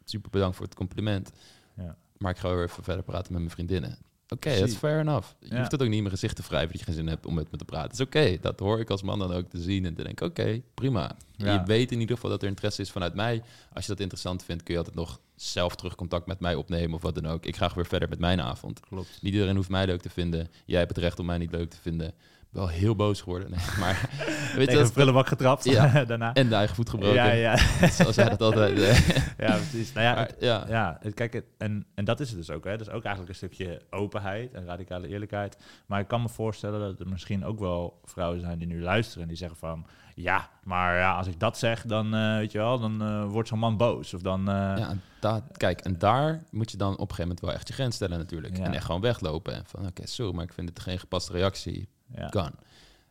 [0.06, 1.32] super bedankt voor het compliment.
[1.78, 1.98] Ja.
[2.18, 3.98] Maar ik ga weer even verder praten met mijn vriendinnen.
[4.30, 5.28] Oké, dat is fair enough.
[5.40, 5.58] Je Ja.
[5.60, 7.34] hoeft het ook niet in mijn gezicht te wrijven dat je geen zin hebt om
[7.34, 7.90] met me te praten.
[7.90, 8.38] Het is oké.
[8.42, 11.16] Dat hoor ik als man dan ook te zien en te denken, oké, prima.
[11.32, 11.54] Ja.
[11.54, 13.44] Je weet in ieder geval dat er interesse is vanuit mij.
[13.74, 16.94] Als je dat interessant vindt, kun je altijd nog zelf terug contact met mij opnemen
[16.96, 17.46] of wat dan ook.
[17.46, 18.80] Ik ga weer verder met mijn avond.
[18.80, 19.20] Klopt.
[19.22, 20.48] Niet iedereen hoeft mij leuk te vinden.
[20.66, 22.14] Jij hebt het recht om mij niet leuk te vinden.
[22.50, 23.50] wel heel boos geworden.
[23.52, 24.10] Nee, maar
[24.56, 26.04] weet je, prullenbak getrapt Ja.
[26.06, 26.34] daarna.
[26.34, 27.16] en de eigen voet gebroken.
[27.16, 27.58] Ja, ja.
[27.90, 28.80] Zoals hij dat altijd.
[28.80, 29.08] eh,
[29.48, 29.94] ja, precies.
[29.94, 30.66] Nou ja, maar, het- ja.
[30.68, 32.64] ja, het- kijk, het- en, en dat is het dus ook.
[32.64, 32.72] Hè.
[32.78, 35.58] Dat is ook eigenlijk een stukje openheid en radicale eerlijkheid.
[35.86, 39.22] Maar ik kan me voorstellen dat er misschien ook wel vrouwen zijn die nu luisteren
[39.22, 39.86] en die zeggen van...
[40.18, 43.48] Ja, maar ja, als ik dat zeg, dan, eh, weet je wel, dan eh, wordt
[43.50, 44.14] zo'n man boos.
[44.14, 44.40] Of dan...
[44.40, 47.54] eh, Ja, en da- kijk, en daar moet je dan op een gegeven moment wel
[47.54, 48.58] echt je grens stellen natuurlijk.
[48.58, 48.64] Ja.
[48.64, 49.54] En echt gewoon weglopen.
[49.54, 51.90] En van, oké, sorry, maar ik vind het geen gepaste reactie.
[52.16, 52.28] ja.
[52.28, 52.52] Kan.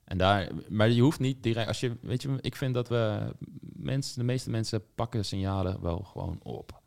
[0.05, 3.33] En daar, maar je hoeft niet direct, als je, weet je, ik vind dat we,
[3.73, 6.81] mensen, de meeste mensen pakken signalen wel gewoon op.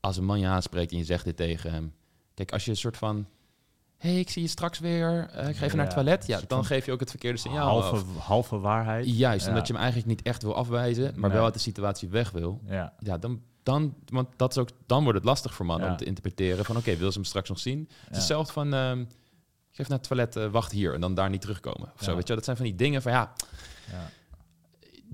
[0.00, 1.94] Als een man je aanspreekt en je zegt dit tegen hem.
[2.34, 3.26] Kijk, als je een soort van,
[4.04, 6.26] hey, ik zie je straks weer, eh, ik ga even naar het toilet.
[6.26, 8.16] Ja, dan geef je ook het verkeerde signaal halve, af.
[8.26, 9.16] halve waarheid.
[9.16, 11.36] Juist, omdat je hem eigenlijk niet echt wil afwijzen, maar Nee.
[11.38, 12.60] wel uit de situatie weg wil.
[12.66, 15.96] Ja, Ja, dan, dan, want dat is ook, dan wordt het lastig voor mannen om
[15.96, 17.78] te interpreteren van, oké, wil ze hem straks nog zien?
[18.00, 21.14] Het is hetzelfde van, ik ga even naar het toilet, eh, wacht hier en dan
[21.14, 21.92] daar niet terugkomen.
[21.94, 22.36] Of zo, weet je, wel.
[22.36, 23.32] dat zijn van die dingen van, ja,
[23.90, 24.08] ja.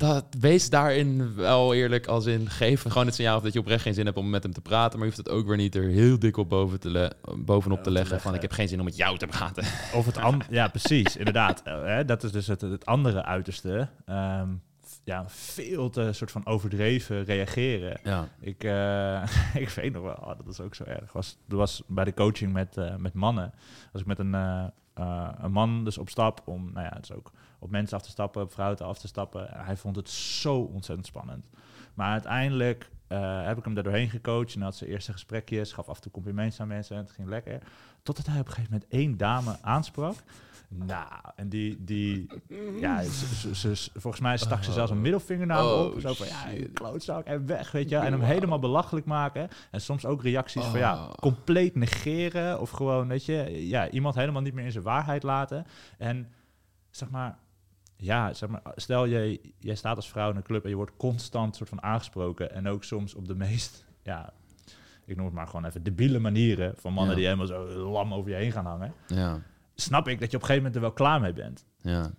[0.00, 3.94] Dat, wees daarin wel eerlijk als in, geef gewoon het signaal dat je oprecht geen
[3.94, 5.82] zin hebt om met hem te praten, maar je hoeft het ook weer niet er
[5.88, 8.68] heel dik op boven te le- bovenop Ja, te te leggen van, ik heb geen
[8.68, 9.64] zin om met jou te praten.
[9.94, 11.62] Of het an- ja, precies, inderdaad.
[11.62, 13.88] Eh, hè, dat is dus het, het andere uiterste.
[14.06, 14.48] Ehm,
[15.04, 18.00] ja, veel te soort van overdreven reageren.
[18.04, 19.22] Ja, Ik, eh,
[19.62, 21.12] ik weet nog wel, oh, dat is ook zo erg.
[21.12, 23.52] Was, er was bij de coaching met, eh, met mannen,
[23.92, 24.32] was ik met een,
[25.42, 27.30] een man dus op stap om, nou ja, het is ook
[27.60, 29.52] op mensen af te stappen, op vrouwen af te stappen.
[29.54, 31.44] En hij vond het zo ontzettend spannend.
[31.94, 35.88] Maar uiteindelijk eh, heb ik hem er doorheen gecoacht en had zijn eerste gesprekjes, gaf
[35.88, 37.58] af en toe complimentjes aan mensen en het ging lekker.
[38.02, 40.14] Totdat hij op een gegeven moment één dame aansprak.
[40.68, 41.06] Nou,
[41.36, 42.26] en die, die
[42.80, 46.00] ja, ze, ze- volgens mij stak ze zelfs een middelvinger naar hem Oh, op.
[46.00, 47.96] Zo van, ja, klootzak en weg, weet je.
[47.96, 49.48] En hem helemaal belachelijk maken.
[49.70, 51.10] En soms ook reacties van, ja, Oh.
[51.12, 52.60] compleet negeren.
[52.60, 55.66] Of gewoon, weet je, ja, iemand helemaal niet meer in zijn waarheid laten.
[55.98, 56.28] En
[56.90, 57.38] zeg maar,
[58.00, 60.96] ja, zeg maar, stel jij, jij staat als vrouw in een club en je wordt
[60.96, 62.52] constant soort van aangesproken.
[62.52, 64.32] En ook soms op de meest, ja,
[65.04, 67.16] ik noem het maar gewoon even debiele manieren van mannen Ja.
[67.20, 68.94] die helemaal zo lam over je heen gaan hangen.
[69.06, 69.40] ja,
[69.74, 71.66] Snap ik dat je op een gegeven moment er wel klaar mee bent.
[71.82, 72.10] ja.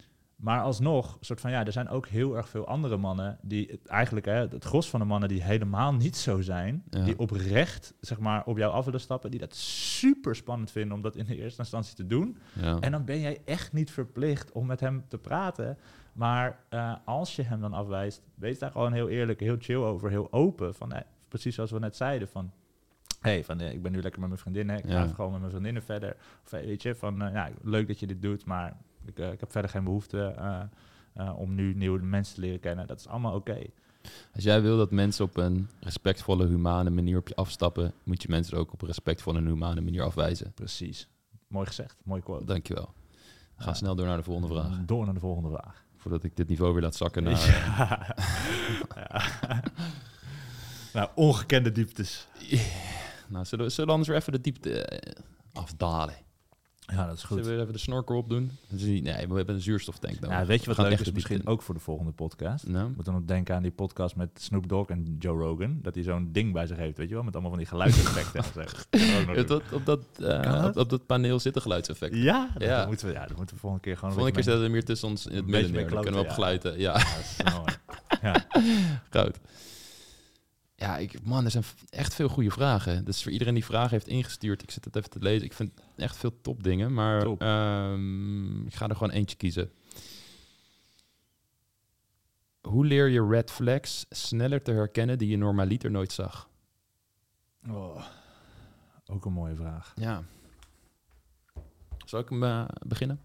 [0.41, 4.25] Maar alsnog, soort van ja, er zijn ook heel erg veel andere mannen die eigenlijk,
[4.25, 7.03] hè, het gros van de mannen die helemaal niet zo zijn, Ja.
[7.03, 11.01] die oprecht, zeg maar, op jou af willen stappen, die dat super spannend vinden om
[11.01, 12.37] dat in de eerste instantie te doen.
[12.53, 12.79] ja.
[12.79, 15.77] En dan ben jij echt niet verplicht om met hem te praten.
[16.13, 20.09] Maar eh, als je hem dan afwijst, wees daar gewoon heel eerlijk, heel chill over,
[20.09, 20.75] heel open.
[20.75, 22.51] Van, eh, precies zoals we net zeiden, van...
[23.21, 25.07] hey, van, eh, ik ben nu lekker met mijn vriendinnen, ik ga Ja.
[25.07, 26.15] gewoon met mijn vriendinnen verder.
[26.45, 29.39] Of eh, weet je, van, ja, leuk dat je dit doet, maar ik, eh, ik
[29.39, 30.61] heb verder geen behoefte eh,
[31.13, 32.87] eh, om nu nieuwe mensen te leren kennen.
[32.87, 33.59] Dat is allemaal oké.
[34.33, 38.29] Als jij wil dat mensen op een respectvolle, humane manier op je afstappen, moet je
[38.29, 40.51] mensen ook op een respectvolle en humane manier afwijzen.
[40.53, 41.07] Precies.
[41.47, 42.45] Mooi gezegd, mooi quote.
[42.45, 42.93] Dankjewel.
[43.57, 44.85] We gaan snel door naar de volgende vraag.
[44.85, 45.85] Door naar de volgende vraag.
[45.97, 47.45] Voordat ik dit niveau weer laat zakken naar...
[47.49, 48.15] Ja.
[48.95, 49.63] Ja.
[50.93, 52.27] nou, ongekende dieptes.
[53.27, 55.01] Nou, zullen we, zullen we anders weer even de diepte
[55.53, 56.15] afdalen?
[56.87, 57.37] Ja, dat is goed.
[57.37, 58.51] Zullen we even de snorkel opdoen?
[58.69, 60.37] Nee, we hebben een zuurstoftank nodig.
[60.37, 62.65] Ja, weet je We wat leuk echt is misschien ook voor de volgende podcast?
[62.65, 62.71] in.
[62.71, 65.79] Nou, Ik moet dan ook denken aan die podcast met Snoop Dogg en Joe Rogan.
[65.81, 67.23] Dat hij zo'n ding bij zich heeft, weet je wel?
[67.23, 68.41] Met allemaal van die geluidseffecten.
[68.53, 72.19] Dat we op, dat, op, dat, eh, op, op dat paneel zitten geluidseffecten.
[72.21, 72.85] Ja, dat, Ja.
[72.85, 75.07] moeten we, ja, dat moeten we volgende keer gewoon Volgende keer zetten we hier tussen
[75.07, 75.89] ons in het Een midden neer.
[75.89, 76.79] Dan kunnen we op kloten, geluiden.
[76.79, 77.01] Ja.
[78.21, 78.45] Ja.
[79.09, 79.39] goud.
[80.81, 83.05] Ja, ik, man, er zijn echt veel goede vragen.
[83.05, 85.45] Dus voor iedereen die vragen heeft ingestuurd, ik zit het even te lezen.
[85.45, 87.41] Ik vind echt veel top dingen, maar Top.
[87.41, 89.71] ehm, ik ga er gewoon eentje kiezen.
[92.61, 96.49] Hoe leer je red flags sneller te herkennen die je normaliter nooit zag?
[97.69, 98.03] Oh,
[99.05, 99.93] ook een mooie vraag.
[99.95, 100.23] Ja.
[102.05, 103.19] Zal ik hem eh, beginnen?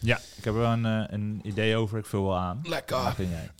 [0.00, 1.98] Ja, ik heb er wel een, eh, een idee over.
[1.98, 2.60] Ik vul wel aan.
[2.62, 3.14] Lekker.
[3.28, 3.50] Jij.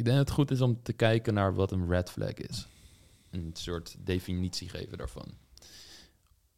[0.00, 2.66] Ik denk dat het goed is om te kijken naar wat een red flag is.
[3.30, 5.34] Een soort definitie geven daarvan.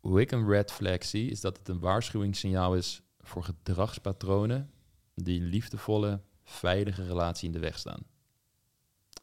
[0.01, 4.71] Hoe ik een red flag zie, is dat het een waarschuwingssignaal is voor gedragspatronen
[5.15, 8.03] die liefdevolle, veilige relatie in de weg staan.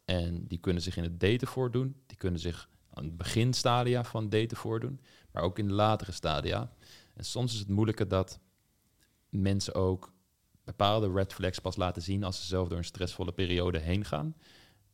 [0.04, 4.28] En die kunnen zich in het daten voordoen, die kunnen zich aan het beginstadia van
[4.28, 5.00] daten voordoen,
[5.30, 6.72] maar ook in de latere stadia.
[7.14, 8.40] En soms is het moeilijker dat
[9.28, 10.12] mensen ook
[10.76, 14.34] bepaalde red flags pas laten zien als ze zelf door een stressvolle periode heen gaan.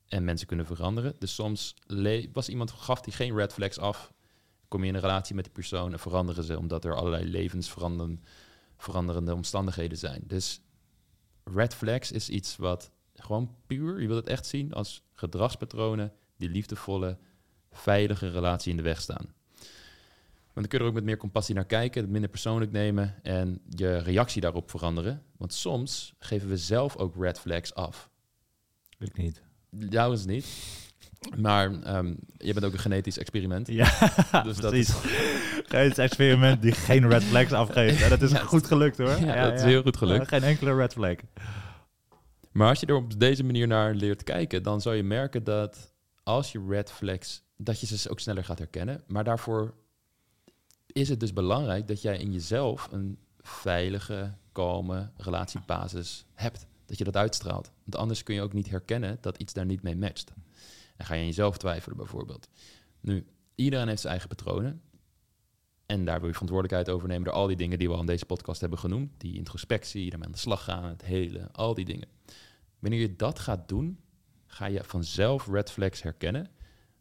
[0.08, 1.14] En mensen kunnen veranderen.
[1.18, 1.74] Dus soms
[2.32, 4.12] was iemand, gaf die geen red flags af.
[4.68, 8.20] Kom je in een relatie met die persoon en veranderen ze omdat er allerlei levensveranderende
[8.76, 10.22] veranderende omstandigheden zijn.
[10.26, 10.60] Dus
[11.44, 16.48] red flags is iets wat gewoon puur, je wilt het echt zien als gedragspatronen die
[16.48, 17.18] liefdevolle,
[17.70, 19.34] veilige relatie in de weg staan.
[20.62, 23.60] Dan kun je er ook met meer compassie naar kijken, het minder persoonlijk nemen en
[23.68, 25.22] je reactie daarop veranderen.
[25.36, 28.10] Want soms geven we zelf ook red flags af.
[28.98, 29.42] Ik niet.
[29.70, 30.46] Jou is niet.
[31.36, 33.68] Maar ehm, je bent ook een genetisch experiment.
[33.68, 33.88] Ja,
[34.44, 34.94] Dus dat precies.
[35.68, 38.02] Geen experiment die geen red flags afgeeft.
[38.02, 39.18] En dat is Ja, goed gelukt hoor.
[39.20, 40.28] Ja, dat is heel goed gelukt.
[40.28, 41.16] geen enkele red flag.
[42.52, 45.94] Maar als je er op deze manier naar leert kijken, dan zal je merken dat
[46.22, 49.02] als je red flags, dat je ze ook sneller gaat herkennen.
[49.06, 49.74] Maar daarvoor
[50.96, 56.66] is het dus belangrijk dat jij in jezelf een veilige, kalme relatiebasis hebt.
[56.86, 57.72] Dat je dat uitstraalt.
[57.82, 60.32] Want anders kun je ook niet herkennen dat iets daar niet mee matcht.
[60.96, 62.48] En ga je aan jezelf twijfelen bijvoorbeeld.
[63.00, 64.80] Nu, iedereen heeft zijn eigen patronen.
[65.86, 68.06] En daar wil je verantwoordelijkheid over nemen door al die dingen die we al in
[68.06, 69.10] deze podcast hebben genoemd.
[69.16, 72.08] Die introspectie, daarmee aan de slag gaan, het hele, al die dingen.
[72.78, 74.00] Wanneer je dat gaat doen,
[74.46, 76.50] ga je vanzelf red flags herkennen.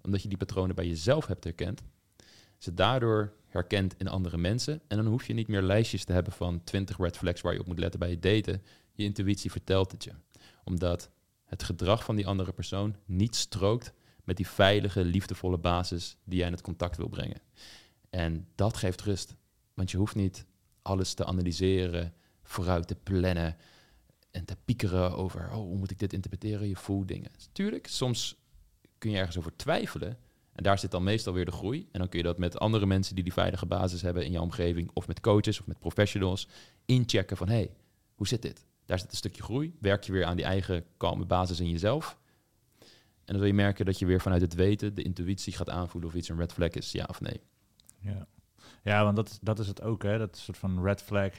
[0.01, 1.83] Omdat je die patronen bij jezelf hebt herkend.
[2.57, 4.81] Ze daardoor herkent in andere mensen.
[4.87, 7.59] En dan hoef je niet meer lijstjes te hebben van 20 red flags waar je
[7.59, 8.61] op moet letten bij het daten.
[8.93, 10.11] Je intuïtie vertelt het je.
[10.63, 11.09] Omdat
[11.43, 13.93] het gedrag van die andere persoon niet strookt
[14.23, 17.41] met die veilige, liefdevolle basis die jij in het contact wil brengen.
[18.09, 19.35] En dat geeft rust.
[19.73, 20.45] Want je hoeft niet
[20.81, 23.57] alles te analyseren, vooruit te plannen
[24.31, 26.67] en te piekeren over, oh, hoe moet ik dit interpreteren?
[26.67, 27.31] Je voelt dingen.
[27.51, 28.35] Tuurlijk, soms
[28.97, 30.17] kun je ergens over twijfelen.
[30.55, 31.87] En daar zit dan meestal weer de groei.
[31.91, 34.41] En dan kun je dat met andere mensen die die veilige basis hebben in jouw
[34.41, 36.47] omgeving, of met coaches of met professionals,
[36.85, 37.71] inchecken van, hey,
[38.15, 38.65] hoe zit dit?
[38.85, 39.75] Daar zit een stukje groei.
[39.79, 42.17] Werk je weer aan die eigen kalme basis in jezelf.
[43.25, 46.09] En dan zul je merken dat je weer vanuit het weten, de intuïtie gaat aanvoelen
[46.09, 47.41] of iets een red flag is, ja of nee.
[47.99, 48.27] Ja,
[48.83, 50.17] ja want dat, dat is het ook, hè.
[50.17, 51.31] Dat soort van red flag.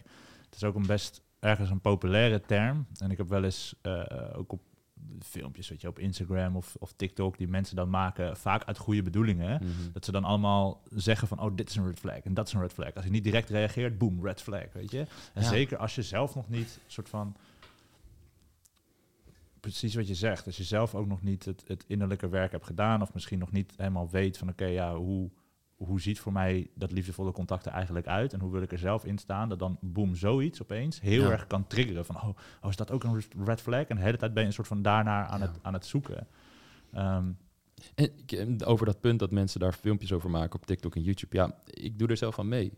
[0.45, 2.87] Het is ook een best ergens een populaire term.
[2.97, 4.61] En ik heb wel eens eh, ook op
[5.21, 9.03] filmpjes, weet je, op Instagram of, of TikTok, die mensen dan maken, vaak uit goede
[9.03, 9.63] bedoelingen.
[9.63, 9.93] Mhm.
[9.93, 12.53] Dat ze dan allemaal zeggen van, oh, dit is een red flag en dat is
[12.53, 12.95] een red flag.
[12.95, 15.07] Als je niet direct reageert, boom, red flag, weet je.
[15.35, 15.49] En Ja.
[15.49, 17.37] zeker als je zelf nog niet soort van...
[19.61, 20.47] Precies wat je zegt.
[20.47, 23.03] Als je zelf ook nog niet het, het innerlijke werk hebt gedaan...
[23.03, 24.49] of misschien nog niet helemaal weet van...
[24.49, 25.31] oké, ja, hoe,
[25.77, 28.33] hoe ziet voor mij dat liefdevolle contact er eigenlijk uit...
[28.33, 29.49] en hoe wil ik er zelf in staan...
[29.49, 31.31] dat dan, boom, zoiets opeens heel Ja.
[31.31, 32.05] erg kan triggeren.
[32.05, 32.29] Van, oh,
[32.63, 33.85] oh, is dat ook een red flag?
[33.85, 35.47] En de hele tijd ben je een soort van daarnaar aan, Ja.
[35.47, 36.27] het, aan het zoeken.
[36.93, 37.27] Ehm,
[37.95, 41.37] En en over dat punt dat mensen daar filmpjes over maken op TikTok en YouTube.
[41.37, 42.73] Ja, ik doe er zelf aan mee.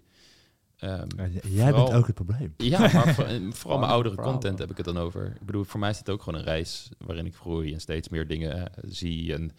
[0.79, 1.07] Ehm,
[1.43, 2.55] jij vooral- bent ook het probleem.
[2.57, 5.27] Ja, maar voor- en vooral mijn oudere content heb ik het dan over.
[5.41, 8.09] Ik bedoel, voor mij is het ook gewoon een reis waarin ik groei en steeds
[8.09, 9.33] meer dingen eh, zie.
[9.35, 9.51] En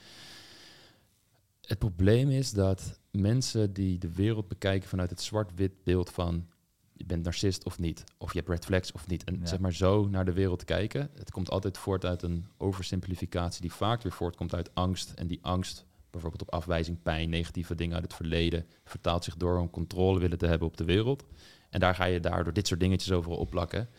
[1.69, 6.47] het probleem is dat mensen die de wereld bekijken vanuit het zwart-wit beeld van
[6.93, 9.23] je bent narcist of niet, of je hebt red flags of niet.
[9.23, 9.45] En Ja.
[9.45, 11.09] zeg maar zo naar de wereld kijken.
[11.15, 15.11] Het komt altijd voort uit een oversimplificatie die vaak weer voortkomt uit angst.
[15.11, 19.59] En die angst, bijvoorbeeld op afwijzing, pijn, negatieve dingen uit het verleden, vertaalt zich door
[19.59, 21.25] om controle willen te hebben op de wereld.
[21.69, 23.89] En daar ga je daardoor dit soort dingetjes overal opplakken.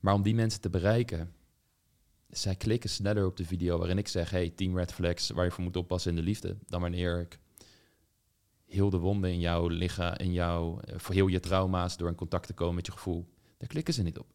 [0.00, 1.32] Maar om die mensen te bereiken,
[2.28, 5.50] zij klikken sneller op de video waarin ik zeg: hey, 10 red flags waar je
[5.50, 7.38] voor moet oppassen in de liefde, dan wanneer ik
[8.66, 12.14] heel de wonden in jouw lichaam, in jouw, eh, voor heel je trauma's door in
[12.14, 13.28] contact te komen met je gevoel.
[13.56, 14.26] Daar klikken ze niet op.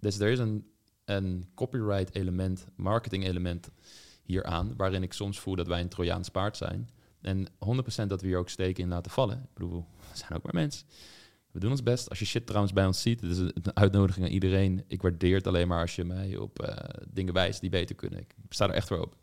[0.00, 0.70] Dus er is een,
[1.04, 3.70] een copyright element, marketing element
[4.22, 6.88] hier aan, waarin ik soms voel dat wij een Trojaans paard zijn.
[7.20, 9.38] En 100% dat we hier ook steken in laten vallen.
[9.38, 10.86] Ik bedoel, we zijn ook maar mensen.
[11.50, 12.08] We doen ons best.
[12.08, 14.84] Als je shit trouwens bij ons ziet, het is een uitnodiging aan iedereen.
[14.86, 18.18] Ik waardeer het alleen maar als je mij op eh, dingen wijst die beter kunnen.
[18.18, 19.18] Ik sta er echt voor open.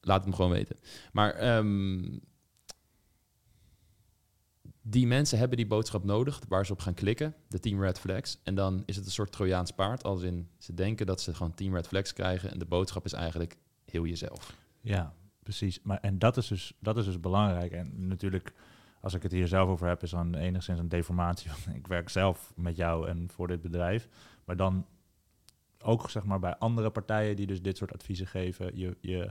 [0.00, 0.76] Laat het me gewoon weten.
[1.12, 2.18] Maar ehm,
[4.82, 8.38] die mensen hebben die boodschap nodig waar ze op gaan klikken, de team red flags.
[8.42, 11.54] En dan is het een soort Trojaans paard, als in ze denken dat ze gewoon
[11.54, 12.50] team red flags krijgen.
[12.50, 14.56] En de boodschap is eigenlijk heel jezelf.
[14.80, 15.80] Ja, precies.
[15.82, 17.72] Maar, en dat is, dus, dat is dus belangrijk.
[17.72, 18.52] En natuurlijk,
[19.02, 21.50] als ik het hier zelf over heb, is dan enigszins een deformatie.
[21.74, 24.08] Ik werk zelf met jou en voor dit bedrijf.
[24.44, 24.86] Maar dan
[25.82, 28.76] ook zeg maar bij andere partijen die dus dit soort adviezen geven.
[28.78, 29.30] Je, je,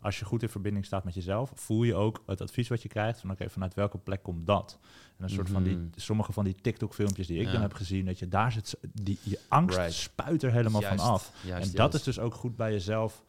[0.00, 2.88] als je goed in verbinding staat met jezelf, voel je ook het advies wat je
[2.88, 3.20] krijgt.
[3.20, 4.78] Van oké, vanuit welke plek komt dat?
[5.16, 5.86] En een soort van die, Mhm.
[5.96, 7.52] sommige van die TikTok-filmpjes die ik Ja.
[7.52, 9.92] dan heb gezien, dat je daar zit, die, je angst Right.
[9.92, 11.32] spuit er helemaal Juist, van af.
[11.44, 11.94] juist, en dat juist.
[11.94, 13.24] is dus ook goed bij jezelf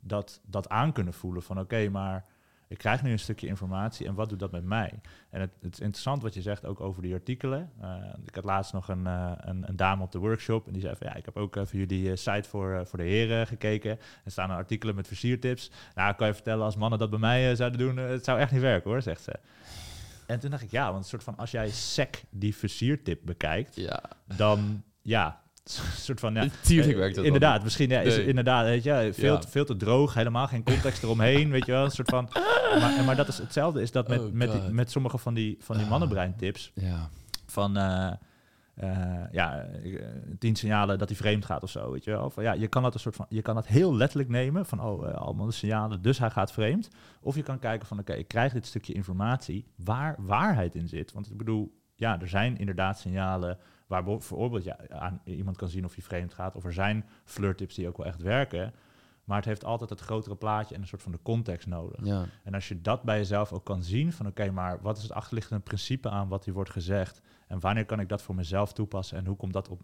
[0.00, 2.24] dat, dat aan kunnen voelen van oké, maar
[2.72, 5.00] ik krijg nu een stukje informatie en wat doet dat met mij?
[5.30, 7.70] En het, het is interessant wat je zegt ook over die artikelen.
[7.80, 7.94] Eh,
[8.26, 10.96] ik had laatst nog een, eh, een, een dame op de workshop en die zei
[10.96, 13.90] van ja, ik heb ook even jullie eh, site voor, voor de heren gekeken.
[14.24, 15.70] Er staan er artikelen met versiertips.
[15.94, 18.60] Nou, kan je vertellen als mannen dat bij mij zouden doen, het zou echt niet
[18.60, 19.38] werken hoor, zegt ze.
[20.26, 23.76] En toen dacht ik ja, want een soort van als jij sec die versiertip bekijkt,
[23.76, 24.02] Ja,
[24.36, 25.41] dan ja,
[26.06, 26.40] soort van, ja,
[26.96, 29.38] werkt dat Inderdaad, misschien ja, is het inderdaad, weet je, veel, Ja.
[29.38, 32.28] te, veel te droog, helemaal geen context eromheen, weet je wel, een soort van.
[32.80, 35.56] Maar, maar dat is hetzelfde, is dat met, Oh met, die- met sommige van die,
[35.60, 35.90] van die Ah.
[35.90, 37.08] mannenbreintips, Ja.
[37.46, 38.12] van eh,
[38.74, 40.00] eh, ja, eh,
[40.38, 42.32] tien signalen dat hij vreemd gaat of zo, weet je wel.
[42.36, 45.08] Ja, je kan dat een soort van, je kan dat heel letterlijk nemen van, oh,
[45.08, 46.88] eh, allemaal de signalen, dus hij gaat vreemd.
[47.20, 51.12] Of je kan kijken van, oké, ik krijg dit stukje informatie waar waarheid in zit.
[51.12, 55.84] Want ik bedoel, ja, er zijn inderdaad signalen waar bijvoorbeeld ja, aan iemand kan zien
[55.84, 56.56] of hij vreemd gaat.
[56.56, 58.72] Of er zijn flirttips die ook wel echt werken.
[59.24, 62.04] Maar het heeft altijd het grotere plaatje en een soort van de context nodig.
[62.04, 62.24] Ja.
[62.44, 65.12] En als je dat bij jezelf ook kan zien, van oké, maar wat is het
[65.12, 67.20] achterliggende principe aan wat hier wordt gezegd?
[67.46, 69.18] En wanneer kan ik dat voor mezelf toepassen?
[69.18, 69.80] En hoe, komt dat op,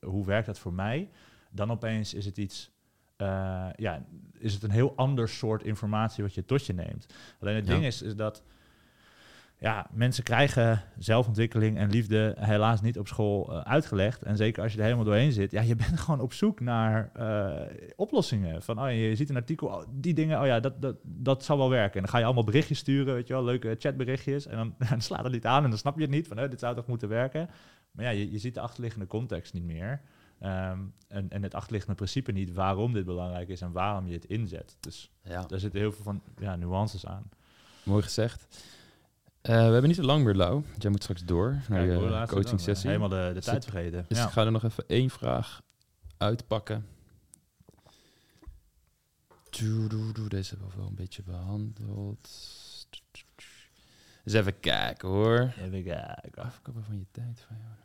[0.00, 1.08] hoe werkt dat voor mij?
[1.50, 2.70] Dan opeens is het iets,
[3.16, 4.04] eh, ja,
[4.38, 7.06] is het een heel ander soort informatie wat je tot je neemt.
[7.40, 7.72] Alleen het Ja.
[7.72, 8.42] ding is, is dat
[9.60, 14.22] ja, mensen krijgen zelfontwikkeling en liefde helaas niet op school eh, uitgelegd.
[14.22, 17.10] En zeker als je er helemaal doorheen zit, ja, je bent gewoon op zoek naar
[17.14, 18.62] eh, oplossingen.
[18.62, 21.58] Van, oh, je ziet een artikel, oh, die dingen, oh ja, dat, dat, dat zal
[21.58, 21.94] wel werken.
[21.94, 24.46] En dan ga je allemaal berichtjes sturen, weet je wel, leuke chatberichtjes.
[24.46, 26.50] En dan, dan slaat het niet aan en dan snap je het niet, van, eh,
[26.50, 27.50] dit zou toch moeten werken.
[27.90, 30.00] Maar ja, je, je ziet de achterliggende context niet meer.
[30.40, 30.78] Ehm,
[31.08, 34.76] en, en het achterliggende principe niet waarom dit belangrijk is en waarom je het inzet.
[34.80, 35.42] Dus ja.
[35.42, 37.28] daar zitten heel veel van ja, nuances aan.
[37.82, 38.46] Mooi gezegd.
[39.48, 40.62] Eh, we hebben niet zo lang meer, Lau.
[40.78, 42.90] Jij moet straks door naar Kijk, hoe je coaching sessie.
[42.90, 44.04] Helemaal de, de Zit- tijd vergeten.
[44.08, 44.24] Dus ja.
[44.26, 45.62] ik ga er nog even één vraag
[46.16, 46.86] uitpakken.
[49.50, 52.28] Deze hebben we wel een beetje behandeld.
[54.24, 55.52] Eens even kijken hoor.
[55.58, 56.42] Even kijken.
[56.42, 57.76] Afkappen van je tijd van jou.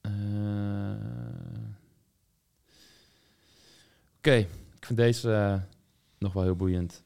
[0.00, 1.70] Eh,
[4.18, 4.34] Oké,
[4.76, 5.60] ik vind deze eh,
[6.18, 7.02] nog wel heel boeiend.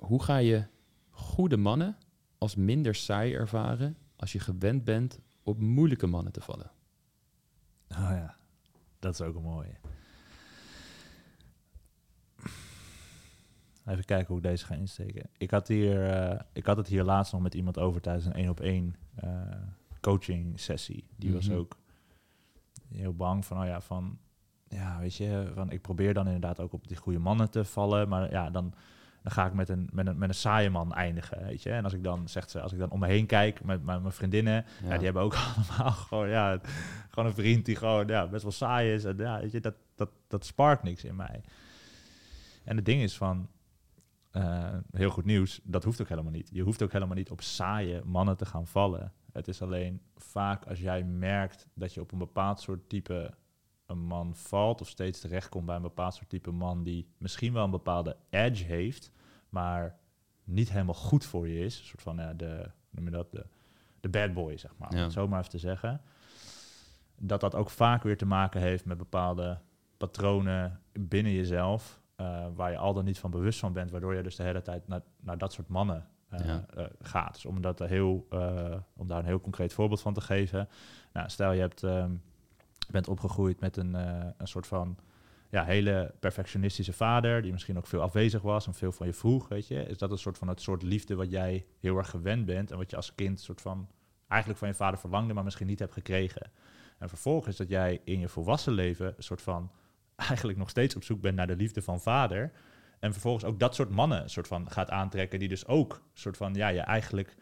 [0.00, 0.64] Hoe ga je
[1.10, 1.96] goede mannen
[2.38, 6.70] als minder saai ervaren als je gewend bent op moeilijke mannen te vallen?
[7.90, 8.36] Oh ja,
[8.98, 9.74] dat is ook een mooie.
[13.86, 15.30] Even kijken hoe ik deze ga insteken.
[15.38, 18.32] Ik had, hier, eh, ik had het hier laatst nog met iemand over tijdens een
[18.32, 19.30] één op één eh,
[20.00, 21.04] coaching sessie.
[21.16, 21.56] Die was Mhm.
[21.56, 21.76] ook
[22.88, 24.18] heel bang van, oh ja, van,
[24.68, 28.08] ja, weet je, van ik probeer dan inderdaad ook op die goede mannen te vallen,
[28.08, 28.74] maar ja, dan,
[29.22, 31.70] dan ga ik met een, met een, met een saaie man eindigen, weet je.
[31.70, 34.00] En als ik dan, zegt ze, als ik dan om me heen kijk met mijn,
[34.02, 34.94] mijn vriendinnen, ja.
[34.94, 36.60] die hebben ook allemaal gewoon, ja,
[37.08, 39.04] gewoon een vriend die gewoon ja, best wel saai is.
[39.04, 41.40] En ja, weet je, dat, dat, dat sparkt niks in mij.
[42.64, 43.48] En het ding is van,
[44.30, 46.48] eh, heel goed nieuws, dat hoeft ook helemaal niet.
[46.52, 49.12] Je hoeft ook helemaal niet op saaie mannen te gaan vallen.
[49.32, 53.34] Het is alleen vaak als jij merkt dat je op een bepaald soort type
[53.90, 57.64] een man valt of steeds terechtkomt bij een bepaald soort type man die misschien wel
[57.64, 59.10] een bepaalde edge heeft,
[59.48, 59.96] maar
[60.44, 61.78] niet helemaal goed voor je is.
[61.78, 63.46] Een soort van ja, de, noem je dat, de,
[64.00, 64.88] de bad boy, zeg maar.
[64.90, 65.02] Om Ja.
[65.02, 66.00] het zo maar even te zeggen.
[67.18, 69.58] Dat dat ook vaak weer te maken heeft met bepaalde
[69.96, 74.22] patronen binnen jezelf, eh, waar je al dan niet van bewust van bent, waardoor je
[74.22, 76.64] dus de hele tijd naar, naar dat soort mannen eh, Ja.
[76.76, 77.32] eh, gaat.
[77.32, 78.26] Dus om, dat heel,
[78.96, 80.68] om daar een heel concreet voorbeeld van te geven.
[81.12, 82.14] Nou, stel je hebt, ehm,
[82.90, 84.98] bent opgegroeid met een, eh, een soort van
[85.50, 89.48] ja, hele perfectionistische vader, die misschien ook veel afwezig was en veel van je vroeg,
[89.48, 89.82] weet je.
[89.82, 92.76] Is dat een soort van het soort liefde wat jij heel erg gewend bent en
[92.76, 93.88] wat je als kind soort van
[94.28, 96.50] eigenlijk van je vader verlangde, maar misschien niet hebt gekregen.
[96.98, 99.70] En vervolgens dat jij in je volwassen leven een soort van
[100.28, 102.52] eigenlijk nog steeds op zoek bent naar de liefde van vader.
[102.98, 106.54] En vervolgens ook dat soort mannen soort van gaat aantrekken, die dus ook soort van
[106.54, 107.36] ja, je eigenlijk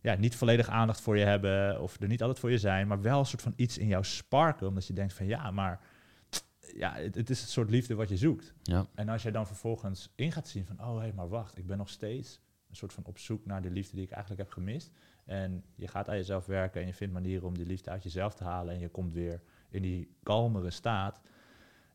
[0.00, 3.00] ja, niet volledig aandacht voor je hebben of er niet altijd voor je zijn, maar
[3.00, 5.80] wel een soort van iets in jou sparken, omdat je denkt van ja, maar
[6.76, 8.54] ja, het, het is het soort liefde wat je zoekt.
[8.62, 8.86] Ja.
[8.94, 11.78] En als je dan vervolgens in gaat zien van, oh hé, maar wacht, ik ben
[11.78, 14.90] nog steeds een soort van op zoek naar de liefde die ik eigenlijk heb gemist.
[15.24, 18.34] En je gaat aan jezelf werken en je vindt manieren om die liefde uit jezelf
[18.34, 21.20] te halen en je komt weer in die kalmere staat,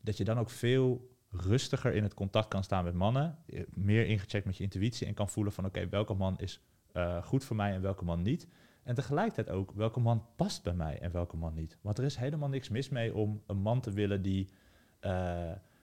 [0.00, 4.06] dat je dan ook veel rustiger in het contact kan staan met mannen, eh, meer
[4.06, 6.60] ingecheckt met je intuïtie en kan voelen van, oké, welke man is
[6.94, 8.48] eh, goed voor mij en welke man niet.
[8.82, 11.78] En tegelijkertijd ook welke man past bij mij en welke man niet.
[11.80, 14.48] Want er is helemaal niks mis mee om een man te willen die,
[15.00, 15.10] eh,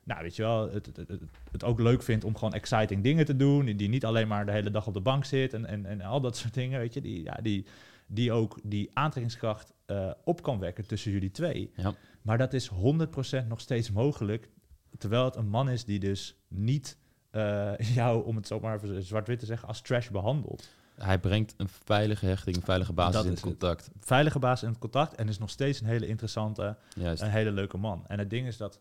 [0.03, 3.25] nou weet je wel, het, het, het, het ook leuk vindt om gewoon exciting dingen
[3.25, 3.65] te doen.
[3.65, 6.21] Die niet alleen maar de hele dag op de bank zit en, en, en al
[6.21, 7.01] dat soort dingen, weet je.
[7.01, 7.65] Die, ja, die,
[8.07, 11.71] die ook die aantrekkingskracht eh, op kan wekken tussen jullie twee.
[11.75, 11.93] Ja.
[12.21, 14.49] Maar dat is 100% nog steeds mogelijk,
[14.97, 16.97] terwijl het een man is die dus niet
[17.95, 20.69] jou, om het zo maar zwart-wit te zeggen, als trash behandelt.
[21.03, 23.49] Hij brengt een veilige hechting, een veilige basis Dat in het het.
[23.49, 23.89] contact.
[23.99, 27.21] Veilige basis in het contact en is nog steeds een hele interessante, Juist.
[27.21, 28.07] een hele leuke man.
[28.07, 28.79] En het ding is dat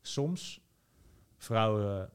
[0.00, 0.60] soms
[1.36, 2.10] vrouwen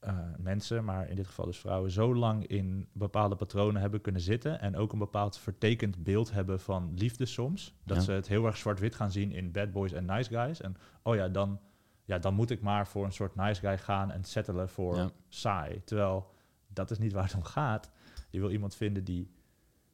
[0.00, 4.20] eh, mensen, maar in dit geval dus vrouwen, zo lang in bepaalde patronen hebben kunnen
[4.20, 8.02] zitten en ook een bepaald vertekend beeld hebben van liefde soms, dat Ja.
[8.02, 10.60] ze het heel erg zwart-wit gaan zien in bad boys en nice guys.
[10.60, 11.60] En oh ja, dan,
[12.04, 15.10] ja, dan moet ik maar voor een soort nice guy gaan en settelen voor Ja.
[15.28, 15.82] saai.
[15.84, 16.30] Terwijl
[16.68, 17.90] dat is niet waar het om gaat.
[18.30, 19.30] Je wil iemand vinden die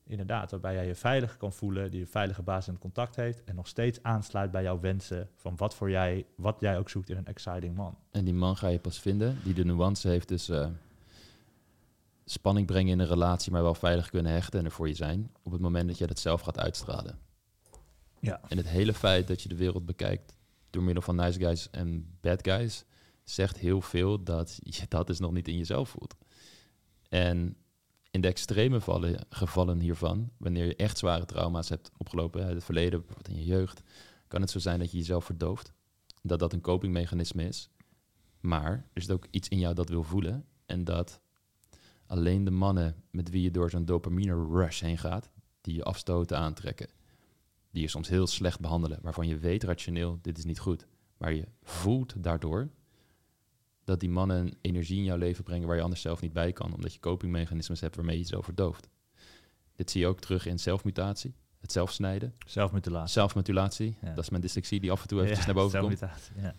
[0.06, 3.54] inderdaad, waarbij jij je veilig kan voelen, die een veilige basis in contact heeft en
[3.54, 7.16] nog steeds aansluit bij jouw wensen van wat voor jij, wat jij ook zoekt in
[7.16, 7.98] een exciting man.
[8.10, 10.70] En die man ga je pas vinden die de nuance heeft tussen eh,
[12.24, 15.30] spanning brengen in een relatie, maar wel veilig kunnen hechten en er voor je zijn.
[15.42, 17.18] Op het moment dat je dat zelf gaat uitstralen.
[18.20, 18.40] Ja.
[18.48, 20.36] En het hele feit dat je de wereld bekijkt
[20.70, 22.84] door middel van nice guys en bad guys,
[23.24, 26.14] zegt heel veel dat je dat dus nog niet in jezelf voelt.
[27.08, 27.56] En
[28.14, 32.64] in de extreme vallen, gevallen hiervan, wanneer je echt zware trauma's hebt opgelopen uit het
[32.64, 33.82] verleden, bijvoorbeeld in je jeugd,
[34.28, 35.72] kan het zo zijn dat je jezelf verdooft.
[36.22, 37.70] Dat dat een copingmechanisme is.
[38.40, 40.44] Maar er zit ook iets in jou dat wil voelen.
[40.66, 41.20] En dat
[42.06, 46.38] alleen de mannen met wie je door zo'n dopamine rush heen gaat, die je afstoten
[46.38, 46.88] aantrekken.
[47.70, 50.86] Die je soms heel slecht behandelen, waarvan je weet rationeel, dit is niet goed.
[51.16, 52.68] Maar je voelt daardoor
[53.84, 56.74] dat die mannen energie in jouw leven brengen waar je anders zelf niet bij kan,
[56.74, 58.88] omdat je copingmechanismes hebt waarmee je jezelf verdooft.
[59.74, 63.12] Dit zie je ook terug in zelfmutatie, het zelfsnijden, Zelfmutilatie.
[63.12, 63.96] zelfmutulatie.
[64.02, 64.08] Ja.
[64.14, 65.98] Dat is mijn dyslexie die af en toe eventjes Ja, naar boven komt.
[65.98, 66.54] zelfmutatie, Ja,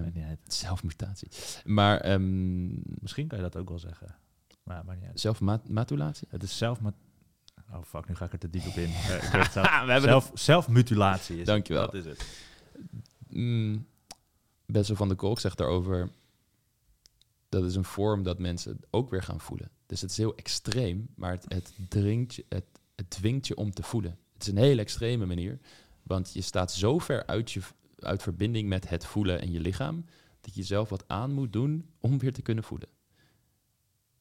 [0.00, 0.38] maakt niet uit.
[0.46, 1.28] zelfmutatie.
[1.64, 2.66] Maar ehm
[3.00, 4.14] Misschien kan je dat ook wel zeggen.
[4.62, 5.20] Maar maakt niet uit.
[5.20, 6.28] zelfmatulatie?
[6.30, 6.78] Het is zelf...
[7.72, 8.88] Oh fuck, nu ga ik er te diep op in.
[8.94, 9.52] Eh, zelf.
[9.86, 11.46] We hebben zelf zelfmutilatie is.
[11.46, 11.84] Dankjewel.
[11.84, 12.26] Dat is het.
[13.28, 13.86] Mm,
[14.66, 16.10] Bessel van de Kolk zegt daarover...
[17.48, 19.70] dat is een vorm dat mensen ook weer gaan voelen.
[19.86, 22.64] Dus het is heel extreem, maar het, het, dringt je, het,
[23.08, 24.18] dwingt je om te voelen.
[24.32, 25.58] Het is een hele extreme manier,
[26.02, 27.60] want je staat zo ver uit, je,
[27.98, 30.04] uit verbinding met het voelen en je lichaam...
[30.40, 32.88] dat je zelf wat aan moet doen om weer te kunnen voelen.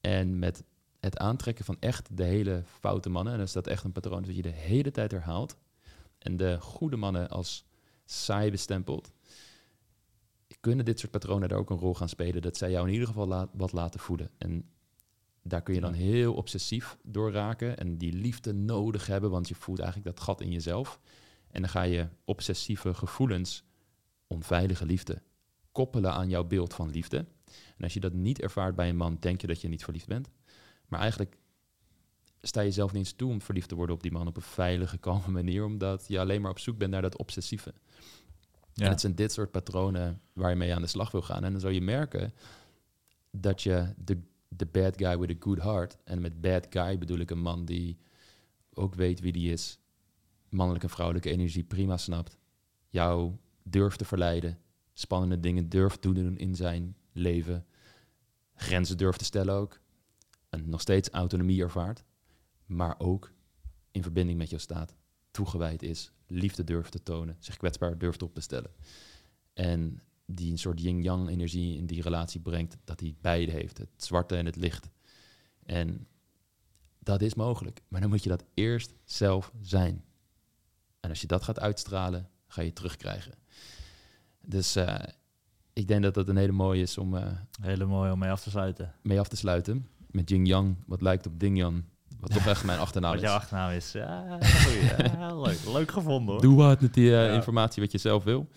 [0.01, 0.63] En met
[0.99, 3.31] het aantrekken van echt de hele foute mannen...
[3.31, 5.57] en dan is dat echt een patroon dat je de hele tijd herhaalt...
[6.17, 7.65] en de goede mannen als
[8.05, 9.11] saai bestempeld...
[10.59, 12.41] kunnen dit soort patronen daar ook een rol gaan spelen...
[12.41, 14.29] dat zij jou in ieder geval laat, wat laten voelen.
[14.37, 14.69] En
[15.41, 17.77] daar kun je dan heel obsessief door raken...
[17.77, 20.99] en die liefde nodig hebben, want je voelt eigenlijk dat gat in jezelf...
[21.51, 23.63] en dan ga je obsessieve gevoelens,
[24.27, 25.21] onveilige liefde...
[25.71, 27.25] koppelen aan jouw beeld van liefde...
[27.77, 30.07] En als je dat niet ervaart bij een man, denk je dat je niet verliefd
[30.07, 30.29] bent.
[30.87, 31.37] Maar eigenlijk
[32.41, 34.41] sta je zelf niet eens toe om verliefd te worden op die man op een
[34.41, 37.73] veilige, kalme manier, omdat je alleen maar op zoek bent naar dat obsessieve.
[38.75, 41.43] En het zijn dit soort patronen waar je mee aan de slag wil gaan.
[41.43, 42.33] En dan zal je merken
[43.31, 47.19] dat je de, de bad guy with a good heart, en met bad guy bedoel
[47.19, 47.97] ik een man die
[48.73, 49.79] ook weet wie die is,
[50.49, 52.37] mannelijke en vrouwelijke energie prima snapt,
[52.87, 54.59] jou durft te verleiden,
[54.93, 57.65] spannende dingen durft te doen in zijn leven,
[58.53, 59.79] grenzen durft te stellen ook,
[60.49, 62.03] en nog steeds autonomie ervaart,
[62.65, 63.31] maar ook
[63.91, 64.95] in verbinding met jou staat,
[65.31, 68.71] toegewijd is, liefde durft te tonen, zich kwetsbaar durft op te stellen.
[69.53, 73.89] En die een soort yin-yang energie in die relatie brengt, dat hij beide heeft, het
[73.97, 74.89] zwarte en het licht.
[75.65, 76.07] En
[76.99, 80.03] dat is mogelijk, maar dan moet je dat eerst zelf zijn.
[80.99, 83.33] En als je dat gaat uitstralen, ga je terugkrijgen.
[84.41, 84.99] Dus eh,
[85.73, 88.41] ik denk dat dat een hele mooie is om eh, Hele mooi om mee af
[88.41, 88.93] te sluiten.
[89.01, 89.87] mee af te sluiten.
[90.07, 91.83] Met Jing Yang, wat lijkt op Ding Yang.
[92.27, 93.27] Wat toch echt mijn achternaam Wat is.
[93.27, 93.91] jouw achternaam is.
[93.91, 94.37] Ja,
[95.35, 95.57] leuk.
[95.73, 96.41] Leuk gevonden hoor.
[96.41, 98.47] Doe wat met die eh, informatie wat je zelf wil.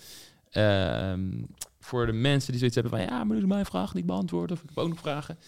[0.50, 1.42] Ehm,
[1.80, 3.08] voor de mensen die zoiets hebben van...
[3.08, 4.50] ja, maar nu is mijn vraag niet beantwoord...
[4.50, 5.38] of ik heb ook nog vragen.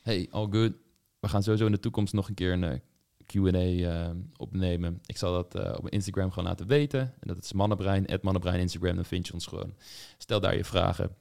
[0.00, 0.72] Hey, all good.
[1.20, 2.78] We gaan sowieso in de toekomst nog een keer een eh,
[3.26, 5.00] Q&A eh, opnemen.
[5.06, 7.00] Ik zal dat op mijn Instagram gewoon laten weten.
[7.00, 8.94] En dat is Mannenbrein, Mannenbrein Instagram.
[8.94, 9.74] Dan vind je ons gewoon.
[10.18, 11.16] Stel daar je vragen.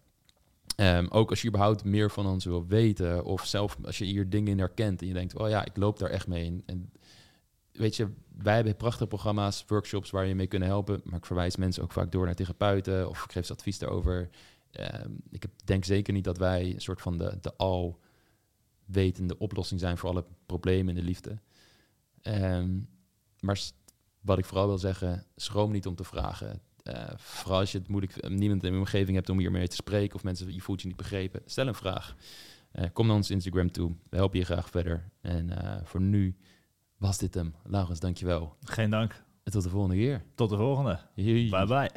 [0.76, 3.24] Ehm, ook als je überhaupt meer van ons wil weten...
[3.24, 5.02] of zelf als je hier dingen in herkent...
[5.02, 6.64] en je denkt, oh ja, ik loop daar echt mee in...
[6.66, 6.92] En,
[7.72, 8.08] weet je,
[8.38, 11.02] wij hebben prachtige programma's, workshops waar je mee kunnen helpen.
[11.04, 14.30] Maar ik verwijs mensen ook vaak door naar therapeuten of ik geef ze advies daarover.
[14.72, 19.80] Ehm, ik heb, denk zeker niet dat wij een soort van de, de alwetende oplossing
[19.80, 21.40] zijn voor alle problemen in de liefde.
[22.22, 22.80] Ehm,
[23.40, 23.62] maar
[24.22, 26.62] wat ik vooral wil zeggen, schroom niet om te vragen.
[26.84, 30.16] Eh, vooral als je het moeilijk niemand in je omgeving hebt om hiermee te spreken
[30.16, 32.16] of mensen je voelt je niet begrepen, stel een vraag.
[32.72, 33.92] Eh, kom naar ons Instagram toe.
[34.10, 35.10] We helpen je graag verder.
[35.22, 36.36] En eh, voor nu
[36.98, 37.56] was dit hem.
[37.64, 38.56] Laurens, dankjewel.
[38.64, 39.24] Geen dank.
[39.44, 40.24] En tot de volgende keer.
[40.36, 41.00] Tot de volgende.
[41.50, 41.92] Bye bye.